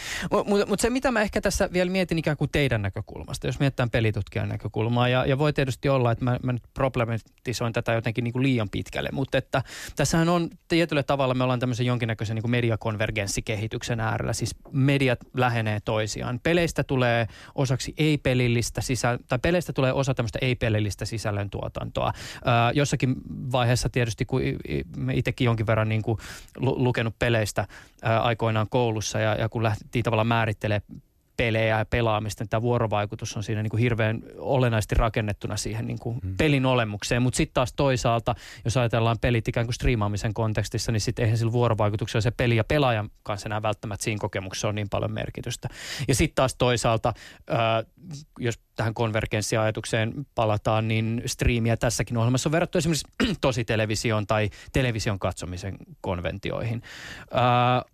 [0.46, 3.90] mutta mut se mitä mä ehkä tässä vielä mietin ikään kuin teidän näkökulmasta, jos mietitään
[3.90, 8.32] pelitutkijan näkökulmaa, ja, ja voi tietysti olla, että mä, mä nyt problematisoin tätä jotenkin niin
[8.32, 9.62] kuin liian pitkälle, mutta että
[9.96, 15.80] tässähän on tietyllä tavalla, me ollaan tämmöisen jonkinnäköisen niin kuin mediakonvergenssikehityksen äärellä, siis mediat lähenee
[15.84, 16.40] toisiaan.
[16.42, 22.12] Peleistä tulee osaksi ei-pelillistä sisältöä, tai peleistä tulee osa tämmöistä ei-pelillistä sisällöntuotantoa
[22.74, 23.14] jossakin
[23.52, 24.40] vaiheessa tietysti, kun
[25.12, 26.18] itsekin jonkin verran niin kuin
[26.60, 27.66] lukenut peleistä
[28.02, 30.82] ää, aikoinaan koulussa ja, ja kun lähtiin tavallaan määrittelemään
[31.36, 35.98] pelejä ja pelaamista, niin tämä vuorovaikutus on siinä niin kuin hirveän olennaisesti rakennettuna siihen niin
[35.98, 36.36] kuin mm.
[36.36, 37.22] pelin olemukseen.
[37.22, 38.34] Mutta sitten taas toisaalta,
[38.64, 42.64] jos ajatellaan pelit ikään kuin striimaamisen kontekstissa, niin sitten eihän sillä vuorovaikutuksella se peli ja
[42.64, 45.68] pelaajan kanssa enää välttämättä siinä kokemuksessa on niin paljon merkitystä.
[46.08, 47.12] Ja sitten taas toisaalta,
[47.48, 47.84] ää,
[48.38, 53.08] jos tähän konvergenssiajatukseen palataan, niin striimiä tässäkin ohjelmassa on verrattu esimerkiksi
[53.40, 56.82] tositelevisioon tai television katsomisen konventioihin.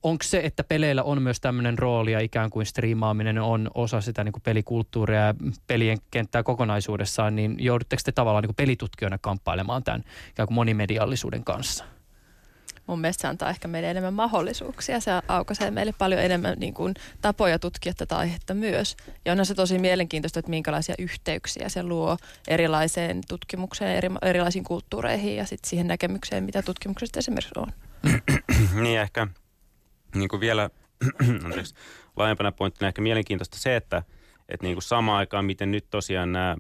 [0.03, 4.25] Onko se, että peleillä on myös tämmöinen rooli ja ikään kuin striimaaminen on osa sitä
[4.25, 5.35] niin kuin pelikulttuuria ja
[5.67, 11.45] pelien kenttää kokonaisuudessaan, niin joudutteko te tavallaan niin kuin pelitutkijoina kamppailemaan tämän ikään kuin monimediallisuuden
[11.45, 11.85] kanssa?
[12.87, 15.01] mun mielestä se antaa ehkä meille enemmän mahdollisuuksia.
[15.01, 18.97] Se aukaisee meille paljon enemmän niin kuin, tapoja tutkia tätä aihetta myös.
[19.25, 22.17] Ja onhan se tosi mielenkiintoista, että minkälaisia yhteyksiä se luo
[22.49, 27.73] erilaiseen tutkimukseen, eri, erilaisiin kulttuureihin ja sitten siihen näkemykseen, mitä tutkimuksesta esimerkiksi on.
[28.83, 29.27] niin ehkä
[30.15, 30.71] niin kuin vielä
[31.45, 31.75] anteeksi,
[32.17, 34.03] laajempana pointtina ehkä mielenkiintoista se, että,
[34.49, 36.57] että niin kuin samaan aikaan, miten nyt tosiaan nämä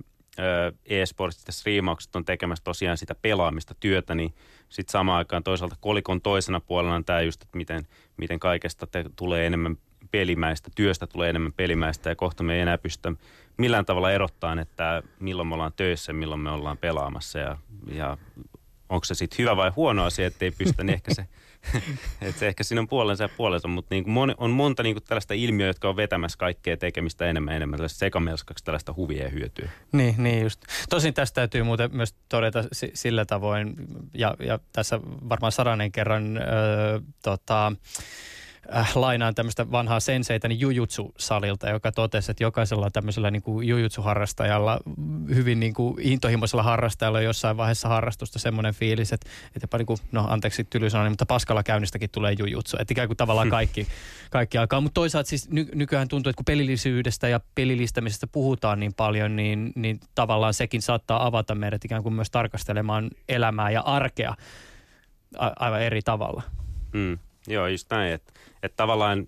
[0.87, 4.35] e-sportit ja striimaukset on tekemässä tosiaan sitä pelaamista työtä, niin
[4.69, 7.87] sitten samaan aikaan toisaalta kolikon toisena puolella on tämä just, että miten,
[8.17, 9.77] miten kaikesta te, tulee enemmän
[10.11, 13.13] pelimäistä, työstä tulee enemmän pelimäistä ja kohta me ei enää pystytä
[13.57, 17.57] millään tavalla erottaa, että milloin me ollaan töissä, milloin me ollaan pelaamassa ja,
[17.93, 18.17] ja
[18.89, 21.27] onko se sitten hyvä vai huono asia, että ei pystytä, niin ehkä se
[22.21, 25.05] että se ehkä siinä on puolensa ja puolensa, mutta niin kuin on monta niin kuin
[25.05, 29.71] tällaista ilmiöä, jotka on vetämässä kaikkea tekemistä enemmän enemmän tällaista sekamelskaksi tällaista huvia ja hyötyä.
[29.93, 30.61] Niin, niin just.
[30.91, 33.75] Tosin tästä täytyy muuten myös todeta sillä tavoin,
[34.15, 37.73] ja, ja tässä varmaan saranen kerran öö, tota,
[38.77, 44.79] äh, lainaan tämmöistä vanhaa senseitä niin Jujutsu-salilta, joka totesi, että jokaisella tämmöisellä niin kuin Jujutsu-harrastajalla,
[45.35, 49.87] hyvin niin kuin intohimoisella harrastajalla on jossain vaiheessa harrastusta semmoinen fiilis, että, että jopa niin
[49.87, 52.77] kuin, no anteeksi tylysana, mutta paskalla käynnistäkin tulee Jujutsu.
[52.81, 53.51] Että ikään kuin tavallaan hmm.
[53.51, 53.87] kaikki,
[54.31, 54.81] kaikki alkaa.
[54.81, 59.73] Mutta toisaalta siis ny, nykyään tuntuu, että kun pelillisyydestä ja pelillistämisestä puhutaan niin paljon, niin,
[59.75, 64.35] niin tavallaan sekin saattaa avata meidät ikään kuin myös tarkastelemaan elämää ja arkea
[65.39, 66.43] aivan eri tavalla.
[66.93, 67.19] Mm.
[67.47, 68.13] Joo, just näin.
[68.13, 68.33] Että
[68.63, 69.27] et tavallaan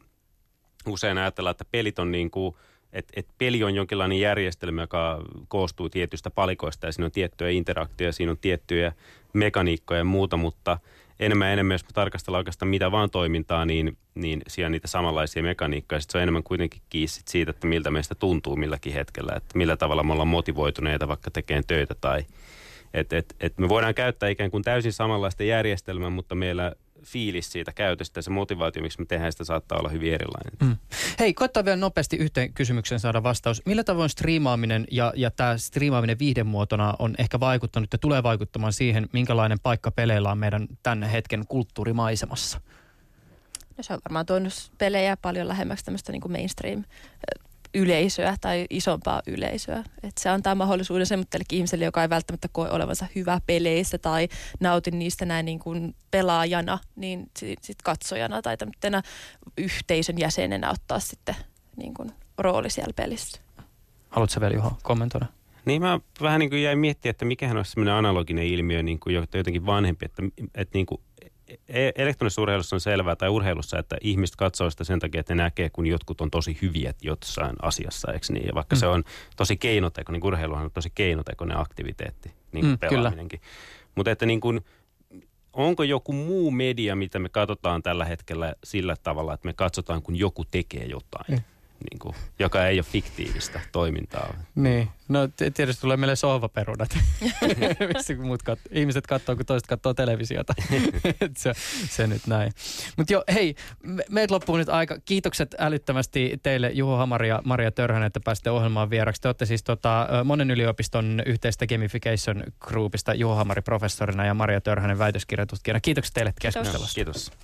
[0.87, 2.57] usein ajatellaan, että pelit on niin kuin,
[2.93, 8.13] että et peli on jonkinlainen järjestelmä, joka koostuu tietystä palikoista ja siinä on tiettyjä interakteja,
[8.13, 8.93] siinä on tiettyjä
[9.33, 10.79] mekaniikkoja ja muuta, mutta
[11.21, 15.43] enemmän enemmän, jos me tarkastellaan oikeastaan mitä vaan toimintaa, niin, niin siellä on niitä samanlaisia
[15.43, 16.01] mekaniikkoja.
[16.01, 19.77] Sitten se on enemmän kuitenkin kiinni siitä, että miltä meistä tuntuu milläkin hetkellä, että millä
[19.77, 22.25] tavalla me ollaan motivoituneita vaikka tekemään töitä tai
[22.95, 26.73] että et, et me voidaan käyttää ikään kuin täysin samanlaista järjestelmää, mutta meillä
[27.05, 30.53] fiilis siitä käytöstä ja se motivaatio, miksi me tehdään sitä, saattaa olla hyvin erilainen.
[30.63, 30.77] Mm.
[31.19, 33.63] Hei, koittaa vielä nopeasti yhteen kysymykseen saada vastaus.
[33.67, 39.09] Millä tavoin striimaaminen ja, ja tämä striimaaminen viihdemuotona on ehkä vaikuttanut ja tulee vaikuttamaan siihen,
[39.13, 42.61] minkälainen paikka peleillä on meidän tänne hetken kulttuurimaisemassa?
[43.77, 46.85] No se on varmaan tuonut pelejä paljon lähemmäksi tämmöistä niin kuin mainstream
[47.75, 49.85] yleisöä tai isompaa yleisöä.
[50.03, 54.29] Et se antaa mahdollisuuden semmoittellekin ihmiselle, joka ei välttämättä koe olevansa hyvä peleissä tai
[54.61, 59.03] nauti niistä näin niin kuin pelaajana, niin sitten sit katsojana tai tämmöisenä
[59.59, 61.37] yhteisön jäsenenä ottaa sitten
[61.77, 63.41] niin kuin rooli siellä pelissä.
[64.09, 65.27] Haluatko vielä Juho kommentoida?
[65.65, 69.15] Niin mä vähän niin kuin jäin miettimään, että mikähän olisi semmoinen analoginen ilmiö niin kuin
[69.15, 70.23] jotenkin vanhempi, että,
[70.55, 71.01] että niin kuin
[71.97, 75.71] elektronisessa urheilussa on selvää, tai urheilussa, että ihmiset katsoo sitä sen takia, että ne näkee,
[75.71, 78.47] kun jotkut on tosi hyviä jossain asiassa, eikö niin?
[78.47, 78.81] Ja vaikka mm.
[78.81, 79.05] se on
[79.37, 83.41] tosi keinoteko, niin urheiluhan on tosi keinotekoinen aktiviteetti, niin mm, pelaaminenkin.
[83.95, 84.61] Mutta että niin kuin,
[85.53, 90.17] onko joku muu media, mitä me katsotaan tällä hetkellä sillä tavalla, että me katsotaan, kun
[90.17, 91.25] joku tekee jotain?
[91.29, 91.54] Mm
[91.91, 94.35] niin kuin, joka ei ole fiktiivistä toimintaa.
[94.55, 96.99] Niin, no tietysti tulee meille sohvaperunat,
[97.95, 100.55] missä muut kat- ihmiset katsoo, kun toiset katsoo televisiota.
[101.37, 101.53] se,
[101.89, 102.53] se nyt näin.
[102.97, 104.99] Mutta jo, hei, me, meitä loppuu nyt aika.
[105.05, 109.23] Kiitokset älyttömästi teille Juho Hamari ja Maria Törhänen, että pääsitte ohjelmaan vieraksi.
[109.23, 114.99] Te olette siis tota, monen yliopiston yhteistä Gamification Groupista Juho Hamari professorina ja Maria Törhänen
[114.99, 115.81] väitöskirjatutkijana.
[115.81, 116.95] Kiitokset teille keskustelusta.
[116.95, 117.33] Kiitos.